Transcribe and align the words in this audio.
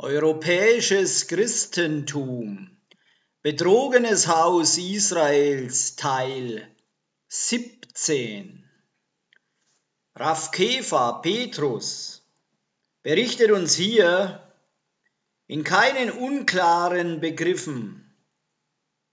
Europäisches 0.00 1.26
Christentum. 1.26 2.70
Betrogenes 3.42 4.28
Haus 4.28 4.78
Israels 4.78 5.96
Teil 5.96 6.68
17 7.26 8.64
Rav 10.14 10.52
Kefa 10.52 11.14
Petrus 11.14 12.22
berichtet 13.02 13.50
uns 13.50 13.74
hier 13.74 14.48
in 15.48 15.64
keinen 15.64 16.12
unklaren 16.12 17.18
Begriffen, 17.18 18.14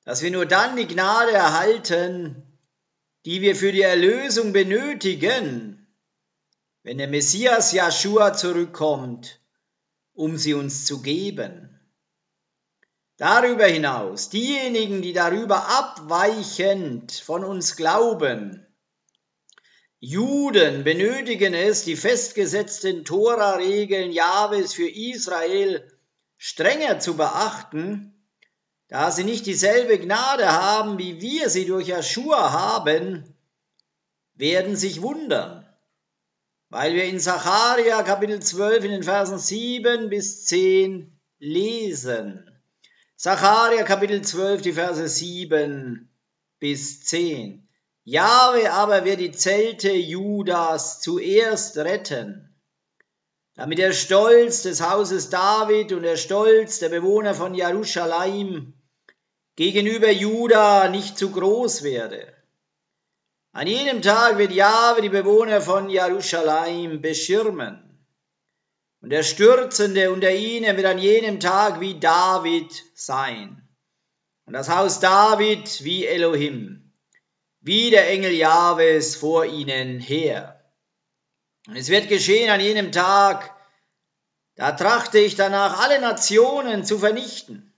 dass 0.04 0.22
wir 0.22 0.30
nur 0.30 0.46
dann 0.46 0.76
die 0.76 0.86
Gnade 0.88 1.32
erhalten, 1.32 2.44
die 3.26 3.42
wir 3.42 3.56
für 3.56 3.72
die 3.72 3.82
Erlösung 3.82 4.54
benötigen, 4.54 5.88
wenn 6.84 7.00
der 7.00 7.08
Messias 7.08 7.72
Joshua 7.72 8.34
zurückkommt 8.34 9.40
um 10.16 10.38
sie 10.38 10.54
uns 10.54 10.86
zu 10.86 11.02
geben. 11.02 11.70
Darüber 13.18 13.66
hinaus, 13.66 14.30
diejenigen, 14.30 15.02
die 15.02 15.14
darüber 15.14 15.68
abweichend 15.70 17.12
von 17.12 17.46
uns 17.46 17.76
glauben, 17.76 18.66
Juden 20.00 20.84
benötigen 20.84 21.54
es, 21.54 21.84
die 21.84 21.96
festgesetzten 21.96 23.06
Tora-Regeln 23.06 24.12
Jahwes 24.12 24.74
für 24.74 24.90
Israel 24.90 25.92
strenger 26.38 27.00
zu 27.00 27.16
beachten, 27.16 28.14
da 28.88 29.12
sie 29.12 29.24
nicht 29.24 29.46
dieselbe 29.46 29.98
Gnade 29.98 30.52
haben, 30.52 31.00
wie 31.00 31.22
wir 31.22 31.50
sie 31.50 31.66
durch 31.66 31.96
Aschur 31.96 32.52
haben, 32.52 33.24
werden 34.36 34.76
sich 34.76 35.02
wundern 35.02 35.65
weil 36.70 36.94
wir 36.94 37.06
in 37.06 37.20
Sacharia 37.20 38.04
Kapitel 38.04 38.42
12 38.42 38.86
in 38.86 38.92
den 38.92 39.04
Versen 39.04 39.38
7 39.38 40.10
bis 40.10 40.46
10 40.46 41.20
lesen. 41.40 42.50
Sacharia 43.16 43.84
Kapitel 43.84 44.22
12, 44.22 44.62
die 44.62 44.74
Verse 44.74 45.08
7 45.08 46.10
bis 46.60 47.06
10. 47.06 47.68
Jahwe 48.04 48.72
aber 48.72 49.06
wird 49.06 49.20
die 49.20 49.32
Zelte 49.32 49.92
Judas 49.92 51.02
zuerst 51.02 51.78
retten, 51.78 52.56
damit 53.56 53.80
der 53.80 53.94
Stolz 53.94 54.64
des 54.64 54.82
Hauses 54.82 55.30
David 55.30 55.92
und 55.94 56.04
der 56.04 56.18
Stolz 56.18 56.80
der 56.80 56.90
Bewohner 56.90 57.34
von 57.34 57.56
Jerusalem 57.56 58.74
gegenüber 59.56 60.12
Juda 60.12 60.90
nicht 60.90 61.18
zu 61.18 61.32
groß 61.32 61.84
werde. 61.84 62.35
An 63.56 63.68
jenem 63.68 64.02
Tag 64.02 64.38
wird 64.38 64.52
Jahwe 64.52 65.02
die 65.02 65.08
Bewohner 65.08 65.62
von 65.62 65.90
Jerusalem 65.90 67.00
beschirmen. 67.02 68.06
Und 69.00 69.12
der 69.12 69.24
Stürzende 69.24 70.12
unter 70.12 70.30
ihnen 70.30 70.76
wird 70.76 70.86
an 70.86 70.98
jenem 70.98 71.40
Tag 71.40 71.80
wie 71.80 71.98
David 71.98 72.70
sein. 72.96 73.66
Und 74.46 74.52
das 74.52 74.68
Haus 74.68 75.00
David 75.00 75.86
wie 75.86 76.06
Elohim, 76.06 76.92
wie 77.62 77.92
der 77.92 78.10
Engel 78.10 78.34
Jahwes 78.34 79.16
vor 79.16 79.46
ihnen 79.46 80.02
her. 80.02 80.62
Und 81.66 81.78
es 81.78 81.88
wird 81.88 82.10
geschehen 82.10 82.50
an 82.50 82.60
jenem 82.60 82.92
Tag, 82.92 83.56
da 84.56 84.74
trachte 84.74 85.20
ich 85.20 85.36
danach, 85.36 85.80
alle 85.80 86.02
Nationen 86.02 86.84
zu 86.84 87.00
vernichten, 87.00 87.74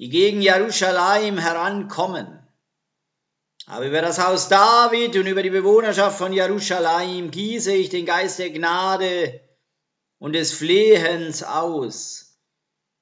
die 0.00 0.08
gegen 0.08 0.42
Jerusalem 0.42 1.38
herankommen 1.38 2.37
aber 3.68 3.84
über 3.84 4.00
das 4.00 4.18
Haus 4.18 4.48
David 4.48 5.14
und 5.16 5.26
über 5.26 5.42
die 5.42 5.50
Bewohnerschaft 5.50 6.16
von 6.16 6.32
Jerusalem 6.32 7.30
gieße 7.30 7.70
ich 7.74 7.90
den 7.90 8.06
Geist 8.06 8.38
der 8.38 8.48
Gnade 8.48 9.42
und 10.18 10.32
des 10.32 10.54
Flehens 10.54 11.42
aus. 11.42 12.38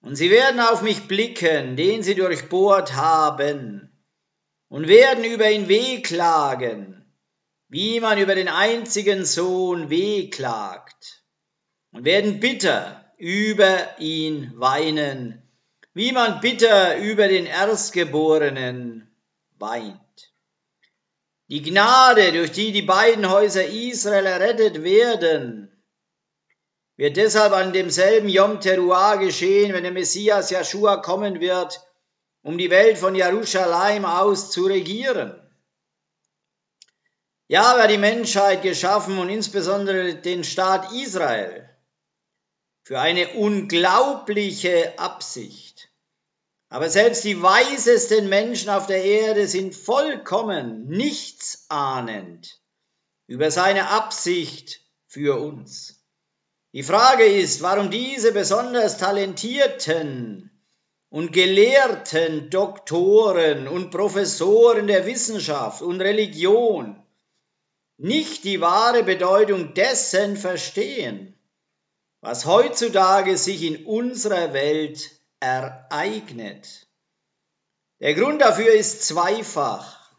Und 0.03 0.17
sie 0.17 0.29
werden 0.29 0.59
auf 0.59 0.83
mich 0.83 1.07
blicken, 1.07 1.77
den 1.77 2.03
sie 2.03 2.17
durchbohrt 2.17 2.95
haben, 2.95 3.93
und 4.69 4.89
werden 4.89 5.23
über 5.23 5.49
ihn 5.49 5.69
wehklagen, 5.69 7.15
wie 7.69 8.01
man 8.01 8.19
über 8.19 8.35
den 8.35 8.49
einzigen 8.49 9.25
Sohn 9.25 9.89
wehklagt, 9.89 11.23
und 11.93 12.05
werden 12.05 12.41
bitter 12.41 13.13
über 13.19 14.01
ihn 14.01 14.53
weinen, 14.57 15.49
wie 15.95 16.11
man 16.11 16.41
bitter 16.41 16.99
über 16.99 17.29
den 17.29 17.47
Erstgeborenen 17.47 19.17
weint. 19.59 20.06
Die 21.49 21.63
Gnade, 21.63 22.33
durch 22.33 22.51
die 22.51 22.73
die 22.73 22.83
beiden 22.83 23.31
Häuser 23.31 23.65
Israel 23.65 24.27
errettet 24.27 24.83
werden, 24.83 25.71
wird 26.97 27.17
deshalb 27.17 27.53
an 27.53 27.73
demselben 27.73 28.29
Yom 28.29 28.61
Teruah 28.61 29.17
geschehen, 29.17 29.73
wenn 29.73 29.85
der 29.85 29.93
Messias 29.93 30.51
Joshua 30.51 30.97
kommen 30.97 31.41
wird, 31.41 31.81
um 32.43 32.59
die 32.59 32.71
Welt 32.71 32.99
von 32.99 33.15
Jerusalem 33.15 34.05
aus 34.05 34.51
zu 34.51 34.65
regieren. 34.65 35.41
Ja, 37.49 37.75
wer 37.77 37.87
die 37.87 37.99
Menschheit 37.99 38.63
geschaffen 38.63 39.19
und 39.19 39.29
insbesondere 39.29 40.17
den 40.17 40.43
Staat 40.43 40.91
Israel 40.93 41.71
für 42.83 42.99
eine 42.99 43.29
unglaubliche 43.35 44.99
Absicht. 44.99 45.76
Aber 46.69 46.91
selbst 46.91 47.25
die 47.25 47.41
weisesten 47.43 48.29
Menschen 48.29 48.71
auf 48.71 48.87
der 48.87 49.05
Erde 49.05 49.47
sind 49.47 49.75
vollkommen 49.75 50.89
nichtsahnend 50.89 52.61
über 53.27 53.51
seine 53.51 53.91
Absicht 53.91 54.81
für 55.07 55.41
uns. 55.41 56.05
Die 56.73 56.83
Frage 56.83 57.25
ist, 57.25 57.63
warum 57.63 57.91
diese 57.91 58.33
besonders 58.33 58.99
talentierten 58.99 60.51
und 61.09 61.33
gelehrten 61.33 62.51
Doktoren 62.51 63.69
und 63.69 63.91
Professoren 63.91 64.87
der 64.87 65.07
Wissenschaft 65.07 65.83
und 65.83 66.01
Religion 66.01 67.03
nicht 67.97 68.45
die 68.45 68.61
wahre 68.61 69.05
Bedeutung 69.05 69.73
dessen 69.73 70.37
verstehen, 70.37 71.39
was 72.21 72.45
heutzutage 72.45 73.37
sich 73.37 73.63
in 73.63 73.87
unserer 73.87 74.53
Welt 74.53 75.16
ereignet. 75.41 76.87
Der 78.01 78.15
Grund 78.15 78.43
dafür 78.43 78.73
ist 78.73 79.07
zweifach, 79.07 80.11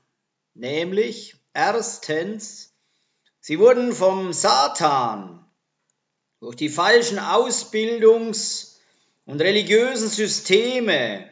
nämlich 0.53 1.35
erstens, 1.53 2.73
sie 3.39 3.59
wurden 3.59 3.93
vom 3.93 4.33
Satan 4.33 5.45
durch 6.39 6.55
die 6.55 6.69
falschen 6.69 7.19
Ausbildungs- 7.19 8.77
und 9.25 9.41
religiösen 9.41 10.09
Systeme 10.09 11.29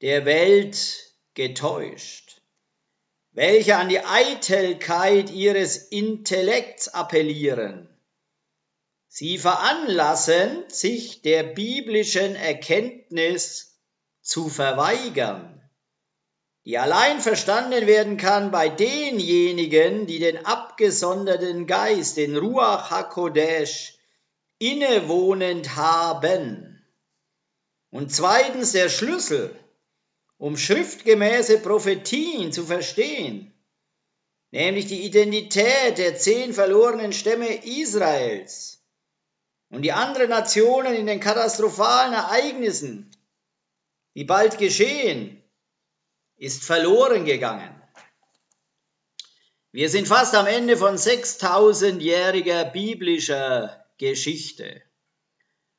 der 0.00 0.24
Welt 0.24 1.12
getäuscht, 1.34 2.40
welche 3.32 3.76
an 3.76 3.88
die 3.88 4.00
Eitelkeit 4.00 5.30
ihres 5.30 5.76
Intellekts 5.76 6.88
appellieren 6.88 7.88
Sie 9.18 9.36
veranlassen, 9.36 10.62
sich 10.68 11.22
der 11.22 11.42
biblischen 11.42 12.36
Erkenntnis 12.36 13.80
zu 14.22 14.48
verweigern, 14.48 15.60
die 16.64 16.78
allein 16.78 17.20
verstanden 17.20 17.88
werden 17.88 18.16
kann 18.16 18.52
bei 18.52 18.68
denjenigen, 18.68 20.06
die 20.06 20.20
den 20.20 20.46
abgesonderten 20.46 21.66
Geist, 21.66 22.16
den 22.16 22.36
Ruach 22.36 22.92
HaKodesh, 22.92 23.98
innewohnend 24.60 25.74
haben. 25.74 26.80
Und 27.90 28.14
zweitens 28.14 28.70
der 28.70 28.88
Schlüssel, 28.88 29.52
um 30.36 30.56
schriftgemäße 30.56 31.58
Prophetien 31.58 32.52
zu 32.52 32.64
verstehen, 32.64 33.52
nämlich 34.52 34.86
die 34.86 35.04
Identität 35.04 35.98
der 35.98 36.16
zehn 36.16 36.52
verlorenen 36.52 37.12
Stämme 37.12 37.66
Israels 37.66 38.77
und 39.70 39.82
die 39.82 39.92
anderen 39.92 40.30
Nationen 40.30 40.94
in 40.94 41.06
den 41.06 41.20
katastrophalen 41.20 42.14
Ereignissen, 42.14 43.10
die 44.14 44.24
bald 44.24 44.58
geschehen, 44.58 45.42
ist 46.36 46.64
verloren 46.64 47.24
gegangen. 47.24 47.74
Wir 49.70 49.90
sind 49.90 50.08
fast 50.08 50.34
am 50.34 50.46
Ende 50.46 50.76
von 50.76 50.96
6000-jähriger 50.96 52.64
biblischer 52.64 53.84
Geschichte. 53.98 54.82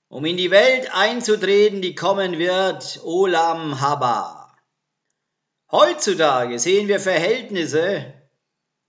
Um 0.08 0.25
in 0.25 0.38
die 0.38 0.52
Welt 0.52 0.94
einzutreten, 0.94 1.81
die 1.81 1.96
kommen 1.96 2.38
wird, 2.38 3.00
Olam 3.04 3.81
Haba. 3.81 4.58
Heutzutage 5.72 6.60
sehen 6.60 6.88
wir 6.88 7.00
Verhältnisse, 7.00 8.14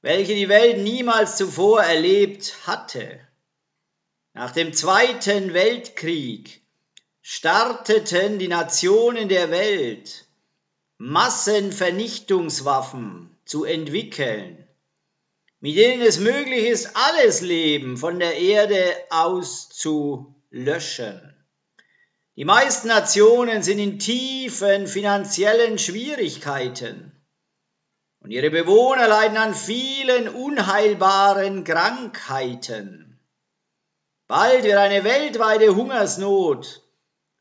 welche 0.00 0.34
die 0.34 0.48
Welt 0.48 0.78
niemals 0.78 1.36
zuvor 1.36 1.82
erlebt 1.82 2.66
hatte. 2.66 3.20
Nach 4.40 4.52
dem 4.52 4.72
Zweiten 4.72 5.52
Weltkrieg 5.52 6.62
starteten 7.20 8.38
die 8.38 8.48
Nationen 8.48 9.28
der 9.28 9.50
Welt 9.50 10.24
Massenvernichtungswaffen 10.96 13.36
zu 13.44 13.64
entwickeln, 13.64 14.66
mit 15.60 15.76
denen 15.76 16.00
es 16.00 16.20
möglich 16.20 16.68
ist, 16.68 16.96
alles 16.96 17.42
Leben 17.42 17.98
von 17.98 18.18
der 18.18 18.38
Erde 18.38 18.96
aus 19.10 19.68
zu 19.68 20.34
löschen. 20.48 21.20
Die 22.36 22.46
meisten 22.46 22.88
Nationen 22.88 23.62
sind 23.62 23.78
in 23.78 23.98
tiefen 23.98 24.86
finanziellen 24.86 25.78
Schwierigkeiten 25.78 27.12
und 28.20 28.30
ihre 28.30 28.48
Bewohner 28.48 29.06
leiden 29.06 29.36
an 29.36 29.54
vielen 29.54 30.30
unheilbaren 30.30 31.62
Krankheiten. 31.62 33.09
Bald 34.30 34.62
wird 34.62 34.76
eine 34.76 35.02
weltweite 35.02 35.74
Hungersnot, 35.74 36.82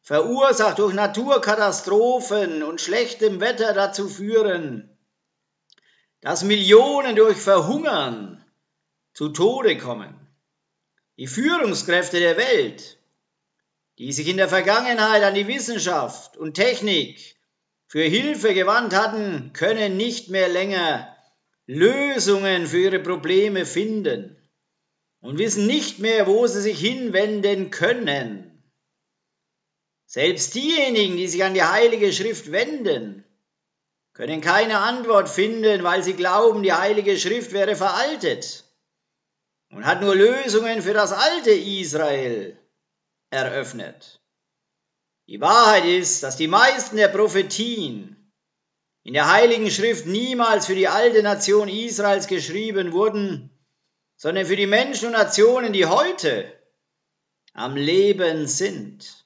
verursacht 0.02 0.80
durch 0.80 0.96
Naturkatastrophen 0.96 2.64
und 2.64 2.82
schlechtem 2.82 3.40
Wetter 3.40 3.76
dazu 3.76 4.10
führen, 4.10 4.90
dass 6.22 6.44
Millionen 6.44 7.16
durch 7.16 7.38
Verhungern 7.38 8.44
zu 9.14 9.30
Tode 9.30 9.78
kommen. 9.78 10.16
Die 11.18 11.28
Führungskräfte 11.28 12.20
der 12.20 12.38
Welt, 12.38 12.98
die 14.00 14.12
sich 14.12 14.28
in 14.28 14.38
der 14.38 14.50
Vergangenheit 14.50 15.22
an 15.22 15.36
die 15.36 15.48
Wissenschaft 15.48 16.38
und 16.38 16.56
Technik 16.56 17.38
für 17.86 18.02
Hilfe 18.02 18.56
gewandt 18.56 18.96
hatten, 18.96 19.54
können 19.54 19.96
nicht 19.96 20.30
mehr 20.30 20.50
länger 20.50 21.16
Lösungen 21.68 22.66
für 22.66 22.80
ihre 22.80 23.00
Probleme 23.00 23.68
finden 23.68 24.39
und 25.22 25.38
wissen 25.38 25.68
nicht 25.68 26.00
mehr, 26.00 26.28
wo 26.28 26.48
sie 26.48 26.62
sich 26.62 26.80
hinwenden 26.80 27.72
können. 27.72 28.64
Selbst 30.06 30.56
diejenigen, 30.56 31.18
die 31.18 31.28
sich 31.28 31.44
an 31.44 31.54
die 31.54 31.64
Heilige 31.64 32.12
Schrift 32.14 32.52
wenden, 32.52 33.24
können 34.14 34.42
keine 34.42 34.80
Antwort 34.80 35.30
finden, 35.30 35.84
weil 35.84 36.04
sie 36.04 36.14
glauben, 36.14 36.64
die 36.64 36.74
Heilige 36.74 37.18
Schrift 37.18 37.54
wäre 37.54 37.76
veraltet 37.76 38.66
und 39.72 39.86
hat 39.86 40.02
nur 40.02 40.16
Lösungen 40.16 40.82
für 40.82 40.94
das 40.94 41.12
alte 41.12 41.52
Israel 41.52 42.58
eröffnet. 43.30 44.20
Die 45.28 45.40
Wahrheit 45.40 45.86
ist, 45.86 46.24
dass 46.24 46.38
die 46.38 46.48
meisten 46.48 46.98
der 46.98 47.10
Prophetien 47.10 48.16
in 49.04 49.14
der 49.14 49.32
Heiligen 49.32 49.70
Schrift 49.70 50.08
niemals 50.08 50.66
für 50.66 50.76
die 50.76 50.88
alte 50.88 51.22
Nation 51.22 51.70
Israels 51.70 52.28
geschrieben 52.28 52.94
wurden, 52.94 53.52
sondern 54.20 54.46
für 54.46 54.58
die 54.58 54.68
Menschen 54.68 55.08
und 55.08 55.14
Nationen, 55.14 55.72
die 55.72 55.86
heute 55.86 56.54
am 57.54 57.78
Leben 57.78 58.48
sind. 58.48 59.26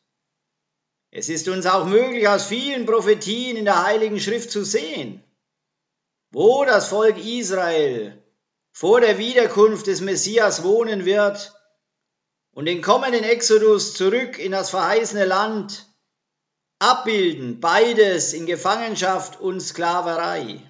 Es 1.09 1.29
ist 1.29 1.47
uns 1.47 1.65
auch 1.65 1.85
möglich, 1.85 2.27
aus 2.27 2.45
vielen 2.45 2.85
Prophetien 2.85 3.57
in 3.57 3.65
der 3.65 3.83
Heiligen 3.83 4.19
Schrift 4.19 4.51
zu 4.51 4.63
sehen, 4.63 5.23
wo 6.31 6.63
das 6.63 6.89
Volk 6.89 7.17
Israel 7.17 8.23
vor 8.71 9.01
der 9.01 9.17
Wiederkunft 9.17 9.87
des 9.87 10.01
Messias 10.01 10.63
wohnen 10.63 11.05
wird 11.05 11.53
und 12.51 12.65
den 12.65 12.83
kommenden 12.83 13.23
Exodus 13.23 13.95
zurück 13.95 14.37
in 14.37 14.51
das 14.51 14.69
verheißene 14.69 15.25
Land 15.25 15.87
abbilden, 16.77 17.59
beides 17.59 18.33
in 18.33 18.45
Gefangenschaft 18.45 19.39
und 19.39 19.59
Sklaverei. 19.59 20.61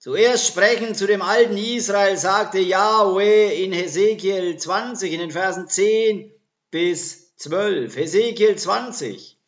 Zuerst 0.00 0.48
sprechen 0.48 0.96
zu 0.96 1.06
dem 1.06 1.22
alten 1.22 1.56
Israel 1.56 2.16
sagte 2.16 2.58
Yahweh 2.58 3.62
in 3.62 3.72
Hesekiel 3.72 4.56
20 4.56 5.12
in 5.12 5.20
den 5.20 5.30
Versen 5.30 5.68
10 5.68 6.32
bis 6.72 7.36
12. 7.36 7.94
Hesekiel 7.94 8.56
20, 8.56 9.38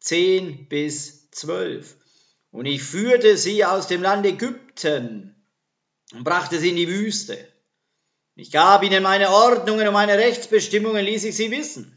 10 0.00 0.68
bis 0.68 1.30
12. 1.32 1.96
Und 2.50 2.64
ich 2.64 2.82
führte 2.82 3.36
sie 3.36 3.66
aus 3.66 3.86
dem 3.86 4.00
Land 4.00 4.24
Ägypten 4.24 5.36
und 6.14 6.24
brachte 6.24 6.58
sie 6.58 6.70
in 6.70 6.76
die 6.76 6.88
Wüste. 6.88 7.36
Ich 8.36 8.50
gab 8.50 8.82
ihnen 8.82 9.02
meine 9.02 9.28
Ordnungen 9.28 9.86
und 9.86 9.92
meine 9.92 10.16
Rechtsbestimmungen, 10.16 11.04
ließ 11.04 11.24
ich 11.24 11.36
sie 11.36 11.50
wissen 11.50 11.96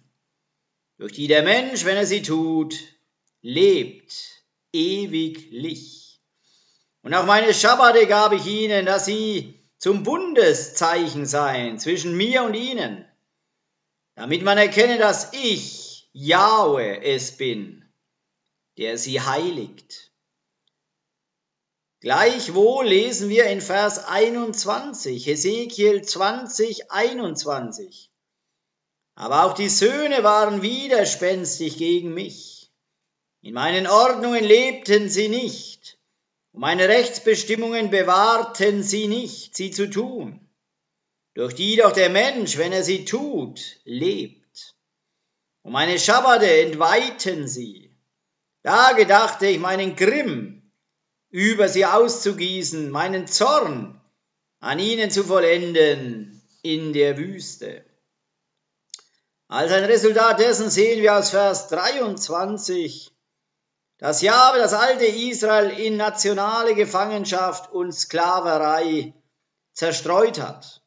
durch 0.99 1.13
die 1.13 1.27
der 1.27 1.43
Mensch, 1.43 1.85
wenn 1.85 1.95
er 1.95 2.05
sie 2.05 2.21
tut, 2.21 2.75
lebt 3.41 4.43
ewiglich. 4.73 5.98
Und 7.01 7.13
auch 7.13 7.25
meine 7.25 7.53
Schabbate 7.53 8.07
gab 8.07 8.33
ich 8.33 8.45
ihnen, 8.45 8.85
dass 8.85 9.05
sie 9.05 9.59
zum 9.77 10.03
Bundeszeichen 10.03 11.25
seien 11.25 11.79
zwischen 11.79 12.15
mir 12.17 12.43
und 12.43 12.53
ihnen, 12.53 13.05
damit 14.15 14.43
man 14.43 14.57
erkenne, 14.57 14.97
dass 14.97 15.31
ich, 15.33 16.09
Jahwe, 16.11 17.01
es 17.01 17.37
bin, 17.37 17.85
der 18.77 18.97
sie 18.97 19.21
heiligt. 19.21 20.11
Gleichwohl 22.01 22.87
lesen 22.87 23.29
wir 23.29 23.45
in 23.47 23.61
Vers 23.61 24.05
21, 24.05 25.25
Hesekiel 25.25 26.01
20, 26.01 26.91
21. 26.91 28.09
Aber 29.15 29.43
auch 29.43 29.53
die 29.53 29.67
Söhne 29.67 30.23
waren 30.23 30.61
widerspenstig 30.61 31.77
gegen 31.77 32.13
mich. 32.13 32.71
In 33.41 33.53
meinen 33.53 33.85
Ordnungen 33.85 34.43
lebten 34.43 35.09
sie 35.09 35.27
nicht, 35.27 35.98
meine 36.51 36.89
Rechtsbestimmungen 36.89 37.89
bewahrten 37.89 38.83
sie 38.83 39.07
nicht, 39.07 39.55
sie 39.55 39.71
zu 39.71 39.89
tun, 39.89 40.49
durch 41.33 41.53
die 41.53 41.75
doch 41.75 41.91
der 41.91 42.09
Mensch, 42.09 42.57
wenn 42.57 42.71
er 42.71 42.83
sie 42.83 43.05
tut, 43.05 43.79
lebt. 43.85 44.75
Und 45.61 45.73
meine 45.73 45.99
Schabbate 45.99 46.61
entweihten 46.61 47.47
sie. 47.47 47.95
Da 48.61 48.93
gedachte 48.93 49.47
ich 49.47 49.59
meinen 49.59 49.95
Grimm 49.95 50.71
über 51.29 51.69
sie 51.69 51.85
auszugießen, 51.85 52.89
meinen 52.89 53.27
Zorn 53.27 54.01
an 54.59 54.79
ihnen 54.79 55.11
zu 55.11 55.23
vollenden 55.23 56.41
in 56.61 56.91
der 56.93 57.17
Wüste. 57.17 57.85
Als 59.47 59.71
ein 59.71 59.85
Resultat 59.85 60.39
dessen 60.39 60.69
sehen 60.69 61.01
wir 61.01 61.17
aus 61.17 61.29
Vers 61.31 61.69
23, 61.69 63.11
dass 63.99 64.21
Jahwe 64.21 64.57
das 64.57 64.73
alte 64.73 65.05
Israel 65.05 65.69
in 65.79 65.97
nationale 65.97 66.73
Gefangenschaft 66.73 67.71
und 67.71 67.91
Sklaverei 67.91 69.13
zerstreut 69.73 70.39
hat. 70.39 70.81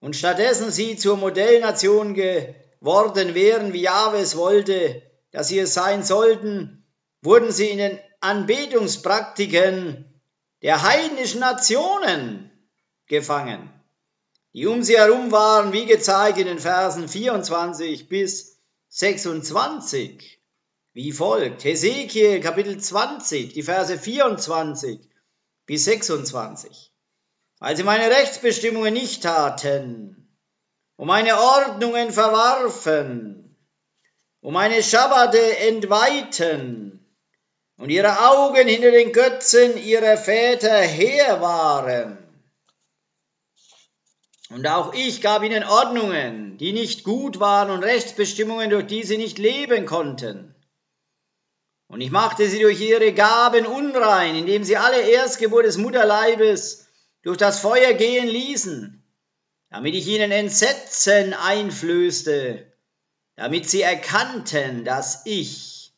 Und 0.00 0.14
stattdessen 0.14 0.70
sie 0.70 0.96
zur 0.96 1.16
Modellnation 1.16 2.14
geworden 2.14 3.34
wären, 3.34 3.72
wie 3.72 3.82
Jahwe 3.82 4.18
es 4.18 4.36
wollte, 4.36 5.02
dass 5.32 5.48
sie 5.48 5.58
es 5.58 5.74
sein 5.74 6.04
sollten, 6.04 6.86
wurden 7.22 7.50
sie 7.50 7.70
in 7.70 7.78
den 7.78 7.98
Anbetungspraktiken 8.20 10.04
der 10.62 10.82
heidnischen 10.82 11.40
Nationen 11.40 12.50
gefangen 13.06 13.72
die 14.56 14.66
um 14.66 14.82
sie 14.82 14.96
herum 14.96 15.32
waren, 15.32 15.74
wie 15.74 15.84
gezeigt 15.84 16.38
in 16.38 16.46
den 16.46 16.58
Versen 16.58 17.10
24 17.10 18.08
bis 18.08 18.58
26, 18.88 20.35
wie 20.96 21.12
folgt. 21.12 21.62
Hesekiel 21.62 22.40
Kapitel 22.40 22.78
20, 22.78 23.52
die 23.52 23.62
Verse 23.62 23.98
24 23.98 24.98
bis 25.66 25.84
26. 25.84 26.90
Weil 27.58 27.76
sie 27.76 27.82
meine 27.82 28.10
Rechtsbestimmungen 28.10 28.94
nicht 28.94 29.22
taten 29.22 30.26
und 30.96 31.06
meine 31.06 31.38
Ordnungen 31.38 32.10
verwarfen 32.10 33.58
und 34.40 34.54
meine 34.54 34.82
Schabbate 34.82 35.58
entweihten 35.58 37.06
und 37.76 37.90
ihre 37.90 38.30
Augen 38.30 38.66
hinter 38.66 38.90
den 38.90 39.12
Götzen 39.12 39.76
ihrer 39.76 40.16
Väter 40.16 40.80
her 40.80 41.42
waren 41.42 42.16
und 44.48 44.66
auch 44.66 44.94
ich 44.94 45.20
gab 45.20 45.42
ihnen 45.42 45.64
Ordnungen, 45.64 46.56
die 46.56 46.72
nicht 46.72 47.04
gut 47.04 47.38
waren 47.38 47.70
und 47.70 47.82
Rechtsbestimmungen, 47.82 48.70
durch 48.70 48.86
die 48.86 49.02
sie 49.02 49.18
nicht 49.18 49.38
leben 49.38 49.84
konnten. 49.84 50.55
Und 51.88 52.00
ich 52.00 52.10
machte 52.10 52.48
sie 52.48 52.60
durch 52.60 52.80
ihre 52.80 53.12
Gaben 53.12 53.64
unrein, 53.64 54.34
indem 54.34 54.64
sie 54.64 54.76
alle 54.76 55.00
Erstgeburt 55.00 55.66
des 55.66 55.76
Mutterleibes 55.76 56.88
durch 57.22 57.36
das 57.36 57.60
Feuer 57.60 57.92
gehen 57.92 58.26
ließen, 58.28 59.02
damit 59.70 59.94
ich 59.94 60.06
ihnen 60.06 60.32
Entsetzen 60.32 61.34
einflößte, 61.34 62.72
damit 63.36 63.68
sie 63.68 63.82
erkannten, 63.82 64.84
dass 64.84 65.22
ich 65.26 65.92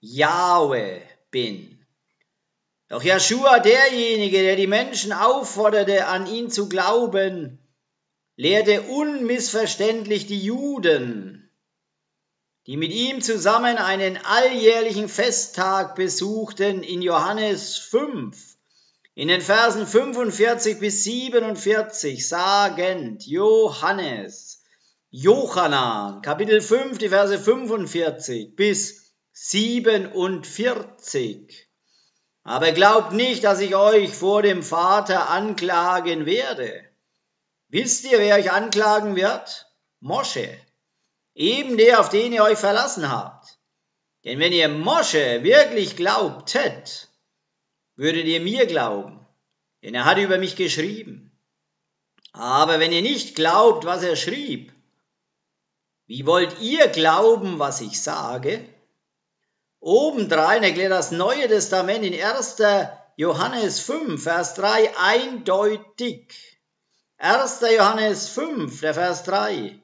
Jahwe 0.00 1.02
bin. 1.30 1.86
Doch 2.88 3.02
Joshua, 3.02 3.60
derjenige, 3.60 4.42
der 4.42 4.56
die 4.56 4.66
Menschen 4.66 5.12
aufforderte, 5.12 6.06
an 6.06 6.26
ihn 6.26 6.50
zu 6.50 6.68
glauben, 6.68 7.58
lehrte 8.36 8.82
unmissverständlich 8.82 10.26
die 10.26 10.40
Juden, 10.40 11.39
die 12.70 12.76
mit 12.76 12.92
ihm 12.92 13.20
zusammen 13.20 13.78
einen 13.78 14.16
alljährlichen 14.16 15.08
Festtag 15.08 15.96
besuchten 15.96 16.84
in 16.84 17.02
Johannes 17.02 17.78
5, 17.78 18.56
in 19.16 19.26
den 19.26 19.40
Versen 19.40 19.88
45 19.88 20.78
bis 20.78 21.02
47 21.02 22.28
sagend, 22.28 23.26
Johannes, 23.26 24.62
Jochanan, 25.10 26.22
Kapitel 26.22 26.60
5, 26.60 26.98
die 26.98 27.08
Verse 27.08 27.40
45 27.40 28.54
bis 28.54 29.16
47. 29.32 31.68
Aber 32.44 32.70
glaubt 32.70 33.14
nicht, 33.14 33.42
dass 33.42 33.58
ich 33.58 33.74
euch 33.74 34.14
vor 34.14 34.42
dem 34.42 34.62
Vater 34.62 35.28
anklagen 35.28 36.24
werde. 36.24 36.84
Wisst 37.66 38.04
ihr, 38.04 38.20
wer 38.20 38.36
euch 38.36 38.52
anklagen 38.52 39.16
wird? 39.16 39.66
Mosche. 39.98 40.56
Eben 41.40 41.78
der, 41.78 42.00
auf 42.00 42.10
den 42.10 42.34
ihr 42.34 42.42
euch 42.42 42.58
verlassen 42.58 43.10
habt. 43.10 43.58
Denn 44.24 44.38
wenn 44.38 44.52
ihr 44.52 44.68
Mosche 44.68 45.42
wirklich 45.42 45.96
glaubtet, 45.96 47.08
würdet 47.96 48.26
ihr 48.26 48.40
mir 48.40 48.66
glauben, 48.66 49.26
denn 49.82 49.94
er 49.94 50.04
hat 50.04 50.18
über 50.18 50.36
mich 50.36 50.54
geschrieben. 50.54 51.32
Aber 52.32 52.78
wenn 52.78 52.92
ihr 52.92 53.00
nicht 53.00 53.34
glaubt, 53.34 53.86
was 53.86 54.02
er 54.02 54.16
schrieb, 54.16 54.72
wie 56.06 56.26
wollt 56.26 56.60
ihr 56.60 56.88
glauben, 56.88 57.58
was 57.58 57.80
ich 57.80 58.02
sage? 58.02 58.62
Obendrein 59.80 60.62
erklärt 60.62 60.92
das 60.92 61.10
Neue 61.10 61.48
Testament 61.48 62.04
in 62.04 62.22
1. 62.22 62.56
Johannes 63.16 63.80
5, 63.80 64.22
Vers 64.22 64.54
3 64.54 64.94
eindeutig. 64.98 66.60
1. 67.16 67.60
Johannes 67.62 68.28
5, 68.28 68.80
der 68.80 68.94
Vers 68.94 69.22
3. 69.24 69.80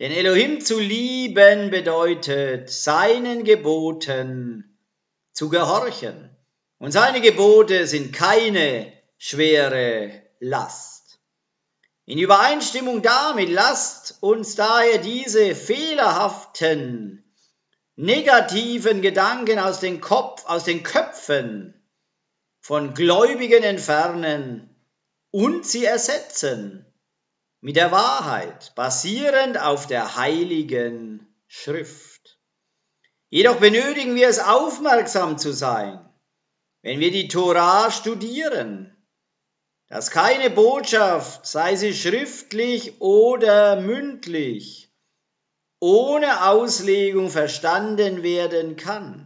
Denn 0.00 0.12
Elohim 0.12 0.60
zu 0.60 0.78
lieben 0.78 1.70
bedeutet, 1.70 2.70
seinen 2.70 3.42
Geboten 3.42 4.78
zu 5.32 5.48
gehorchen. 5.48 6.30
Und 6.78 6.92
seine 6.92 7.20
Gebote 7.20 7.86
sind 7.86 8.12
keine 8.12 8.92
schwere 9.16 10.22
Last. 10.38 11.18
In 12.04 12.18
Übereinstimmung 12.18 13.02
damit 13.02 13.50
lasst 13.50 14.18
uns 14.20 14.54
daher 14.54 14.98
diese 14.98 15.56
fehlerhaften, 15.56 17.24
negativen 17.96 19.02
Gedanken 19.02 19.58
aus 19.58 19.80
den 19.80 20.00
Kopf, 20.00 20.44
aus 20.46 20.62
den 20.62 20.84
Köpfen 20.84 21.74
von 22.60 22.94
Gläubigen 22.94 23.64
entfernen 23.64 24.74
und 25.32 25.66
sie 25.66 25.84
ersetzen 25.84 26.87
mit 27.60 27.76
der 27.76 27.90
Wahrheit, 27.90 28.72
basierend 28.76 29.60
auf 29.60 29.86
der 29.86 30.16
heiligen 30.16 31.26
Schrift. 31.48 32.38
Jedoch 33.30 33.56
benötigen 33.56 34.14
wir 34.14 34.28
es 34.28 34.38
aufmerksam 34.38 35.38
zu 35.38 35.52
sein, 35.52 36.08
wenn 36.82 37.00
wir 37.00 37.10
die 37.10 37.28
Tora 37.28 37.90
studieren, 37.90 38.96
dass 39.88 40.10
keine 40.10 40.50
Botschaft, 40.50 41.46
sei 41.46 41.74
sie 41.76 41.94
schriftlich 41.94 43.00
oder 43.00 43.80
mündlich, 43.80 44.92
ohne 45.80 46.48
Auslegung 46.48 47.30
verstanden 47.30 48.22
werden 48.22 48.76
kann. 48.76 49.24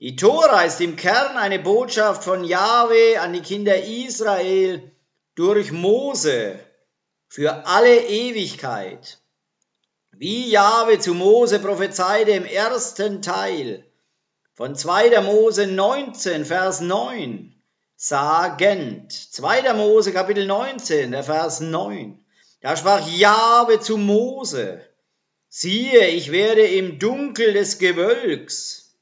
Die 0.00 0.16
Tora 0.16 0.62
ist 0.62 0.80
im 0.80 0.96
Kern 0.96 1.36
eine 1.36 1.58
Botschaft 1.58 2.24
von 2.24 2.44
Jahwe 2.44 3.20
an 3.20 3.32
die 3.32 3.40
Kinder 3.40 3.84
Israel 3.84 4.92
durch 5.34 5.72
Mose 5.72 6.58
für 7.34 7.66
alle 7.66 8.06
Ewigkeit. 8.06 9.18
Wie 10.12 10.48
Jahwe 10.48 11.00
zu 11.00 11.14
Mose 11.14 11.58
prophezeite 11.58 12.30
im 12.30 12.44
ersten 12.44 13.22
Teil 13.22 13.84
von 14.52 14.76
2. 14.76 15.20
Mose 15.20 15.66
19, 15.66 16.44
Vers 16.44 16.80
9, 16.80 17.52
sagend. 17.96 19.10
2. 19.10 19.72
Mose 19.72 20.12
Kapitel 20.12 20.46
19, 20.46 21.10
der 21.10 21.24
Vers 21.24 21.58
9. 21.58 22.24
Da 22.60 22.76
sprach 22.76 23.04
Jahwe 23.08 23.80
zu 23.80 23.96
Mose, 23.96 24.88
siehe, 25.48 26.06
ich 26.10 26.30
werde 26.30 26.64
im 26.64 27.00
Dunkel 27.00 27.52
des 27.52 27.80
Gewölks 27.80 28.96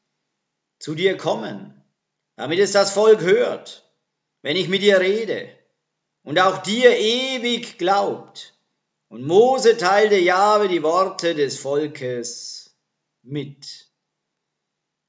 zu 0.79 0.95
dir 0.95 1.19
kommen, 1.19 1.85
damit 2.37 2.61
es 2.61 2.73
das 2.73 2.93
Volk 2.93 3.21
hört, 3.21 3.87
wenn 4.41 4.57
ich 4.57 4.69
mit 4.69 4.81
dir 4.81 5.01
rede 5.01 5.51
und 6.23 6.38
auch 6.38 6.59
dir 6.59 6.97
ewig 6.97 7.79
glaubt. 7.79 8.55
Und 9.09 9.26
Mose 9.26 9.76
teilte 9.76 10.17
Jahwe 10.17 10.69
die 10.69 10.83
Worte 10.83 11.35
des 11.35 11.59
Volkes 11.59 12.75
mit. 13.23 13.91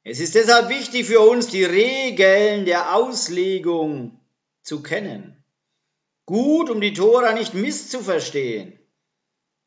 Es 0.04 0.20
ist 0.20 0.36
deshalb 0.36 0.70
wichtig 0.70 1.06
für 1.06 1.22
uns, 1.22 1.48
die 1.48 1.64
Regeln 1.64 2.66
der 2.66 2.96
Auslegung 2.96 4.20
zu 4.62 4.84
kennen. 4.84 5.42
Gut, 6.26 6.70
um 6.70 6.82
die 6.82 6.94
Tora 6.94 7.34
nicht 7.34 7.54
misszuverstehen 7.54 8.78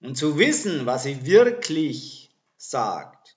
und 0.01 0.17
zu 0.17 0.39
wissen, 0.39 0.87
was 0.87 1.05
sie 1.05 1.25
wirklich 1.25 2.31
sagt. 2.57 3.37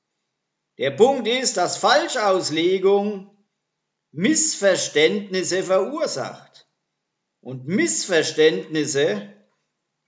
Der 0.78 0.92
Punkt 0.92 1.28
ist, 1.28 1.58
dass 1.58 1.78
Falschauslegung 1.78 3.30
Missverständnisse 4.12 5.63
verursacht. 5.63 6.69
Und 7.50 7.68
Missverständnisse 7.68 9.27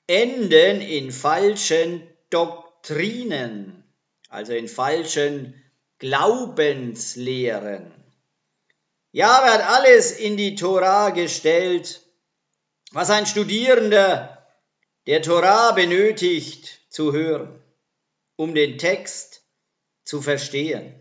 enden 0.06 0.80
in 0.80 1.12
falschen 1.12 2.08
Doktrinen, 2.30 3.84
also 4.30 4.54
in 4.54 4.68
falschen 4.68 5.60
Glaubenslehren. 5.98 7.92
Jahwe 9.12 9.54
hat 9.54 9.68
alles 9.68 10.12
in 10.12 10.38
die 10.38 10.54
Tora 10.54 11.10
gestellt, 11.10 12.06
was 12.92 13.10
ein 13.10 13.26
Studierender 13.26 14.46
der 15.08 15.24
Tora 15.24 15.72
benötigt 15.72 16.82
zu 16.90 17.12
hören, 17.12 17.60
um 18.36 18.54
den 18.54 18.78
Text 18.78 19.42
zu 20.04 20.22
verstehen. 20.22 20.94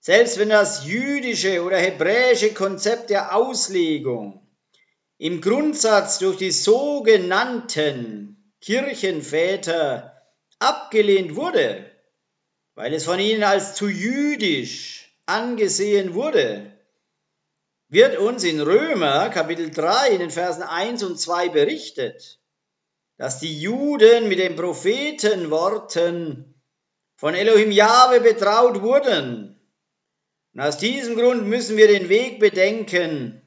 Selbst 0.00 0.38
wenn 0.38 0.48
das 0.48 0.86
jüdische 0.86 1.62
oder 1.62 1.76
hebräische 1.76 2.54
Konzept 2.54 3.10
der 3.10 3.36
Auslegung 3.36 4.41
im 5.18 5.40
Grundsatz 5.40 6.18
durch 6.18 6.36
die 6.36 6.50
sogenannten 6.50 8.52
Kirchenväter 8.60 10.22
abgelehnt 10.58 11.36
wurde, 11.36 11.90
weil 12.74 12.94
es 12.94 13.04
von 13.04 13.20
ihnen 13.20 13.42
als 13.42 13.74
zu 13.74 13.88
jüdisch 13.88 15.12
angesehen 15.26 16.14
wurde, 16.14 16.72
wird 17.88 18.18
uns 18.18 18.44
in 18.44 18.60
Römer 18.60 19.28
Kapitel 19.28 19.70
3 19.70 20.10
in 20.10 20.18
den 20.20 20.30
Versen 20.30 20.62
1 20.62 21.02
und 21.02 21.18
2 21.18 21.50
berichtet, 21.50 22.40
dass 23.18 23.38
die 23.38 23.60
Juden 23.60 24.28
mit 24.28 24.38
den 24.38 24.56
Prophetenworten 24.56 26.54
von 27.16 27.34
Elohim 27.34 27.70
Jahwe 27.70 28.20
betraut 28.20 28.80
wurden. 28.80 29.60
Und 30.54 30.60
aus 30.60 30.78
diesem 30.78 31.16
Grund 31.16 31.46
müssen 31.46 31.76
wir 31.76 31.86
den 31.86 32.08
Weg 32.08 32.40
bedenken, 32.40 33.41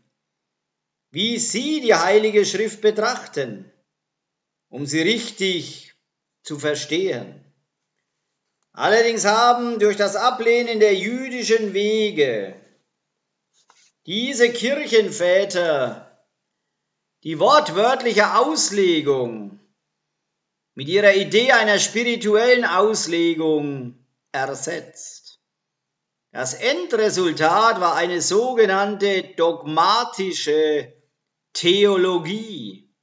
wie 1.15 1.39
Sie 1.39 1.79
die 1.79 1.95
Heilige 1.95 2.45
Schrift 2.45 2.81
betrachten, 2.81 3.71
um 4.67 4.85
sie 4.85 5.01
richtig 5.01 5.95
zu 6.43 6.59
verstehen. 6.59 7.41
Allerdings 8.73 9.23
haben 9.23 9.79
durch 9.79 9.95
das 9.95 10.17
Ablehnen 10.17 10.81
der 10.81 10.93
jüdischen 10.93 11.73
Wege 11.73 12.59
diese 14.05 14.51
Kirchenväter 14.51 16.27
die 17.23 17.39
wortwörtliche 17.39 18.35
Auslegung 18.35 19.61
mit 20.73 20.89
ihrer 20.89 21.13
Idee 21.13 21.53
einer 21.53 21.79
spirituellen 21.79 22.65
Auslegung 22.65 24.05
ersetzt. 24.33 25.39
Das 26.33 26.53
Endresultat 26.55 27.79
war 27.79 27.95
eine 27.95 28.21
sogenannte 28.21 29.23
dogmatische 29.37 30.94
Theologie, 31.55 32.93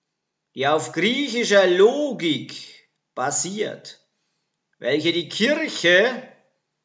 die 0.55 0.67
auf 0.67 0.93
griechischer 0.93 1.67
Logik 1.67 2.55
basiert, 3.15 4.07
welche 4.79 5.13
die 5.13 5.29
Kirche 5.29 6.29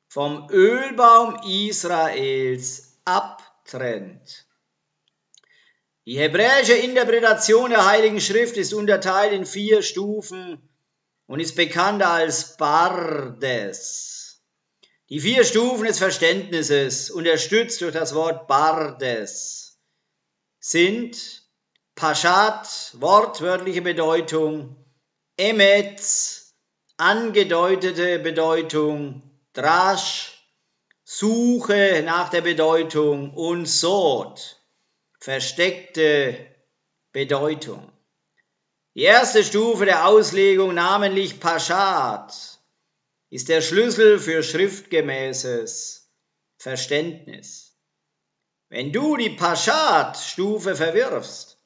vom 0.08 0.50
Ölbaum 0.50 1.40
Israels 1.46 3.00
abtrennt. 3.04 4.46
Die 6.06 6.18
hebräische 6.18 6.74
Interpretation 6.74 7.70
der 7.70 7.86
Heiligen 7.86 8.22
Schrift 8.22 8.56
ist 8.56 8.74
unterteilt 8.74 9.34
in 9.34 9.46
vier 9.46 9.82
Stufen 9.82 10.58
und 11.26 11.42
ist 11.42 11.58
bekannt 11.58 12.02
als 12.02 12.56
Bardes. 12.56 14.42
Die 15.10 15.20
vier 15.20 15.44
Stufen 15.44 15.86
des 15.86 16.00
Verständnisses, 16.00 17.12
unterstützt 17.12 17.82
durch 17.82 17.94
das 17.94 18.16
Wort 18.16 18.48
Bardes, 18.48 19.80
sind 20.60 21.37
Pashat, 21.98 22.94
wortwörtliche 23.00 23.82
Bedeutung, 23.82 24.76
Emetz, 25.36 26.54
angedeutete 26.98 28.20
Bedeutung, 28.20 29.24
Drash, 29.54 30.38
Suche 31.04 32.04
nach 32.06 32.30
der 32.30 32.42
Bedeutung 32.42 33.34
und 33.34 33.66
Sod, 33.66 34.62
versteckte 35.20 36.38
Bedeutung. 37.14 37.92
Die 38.94 39.02
erste 39.02 39.44
Stufe 39.44 39.86
der 39.86 40.06
Auslegung, 40.08 40.76
namentlich 40.76 41.40
Pashat, 41.40 42.60
ist 43.32 43.50
der 43.50 43.62
Schlüssel 43.62 44.20
für 44.20 44.44
schriftgemäßes 44.44 46.12
Verständnis. 46.58 47.76
Wenn 48.70 48.92
du 48.94 49.18
die 49.18 49.32
Pashat-Stufe 49.32 50.76
verwirfst, 50.76 51.57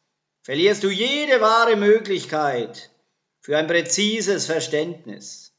verlierst 0.43 0.83
du 0.83 0.89
jede 0.89 1.41
wahre 1.41 1.75
Möglichkeit 1.75 2.89
für 3.39 3.57
ein 3.57 3.67
präzises 3.67 4.45
Verständnis. 4.45 5.53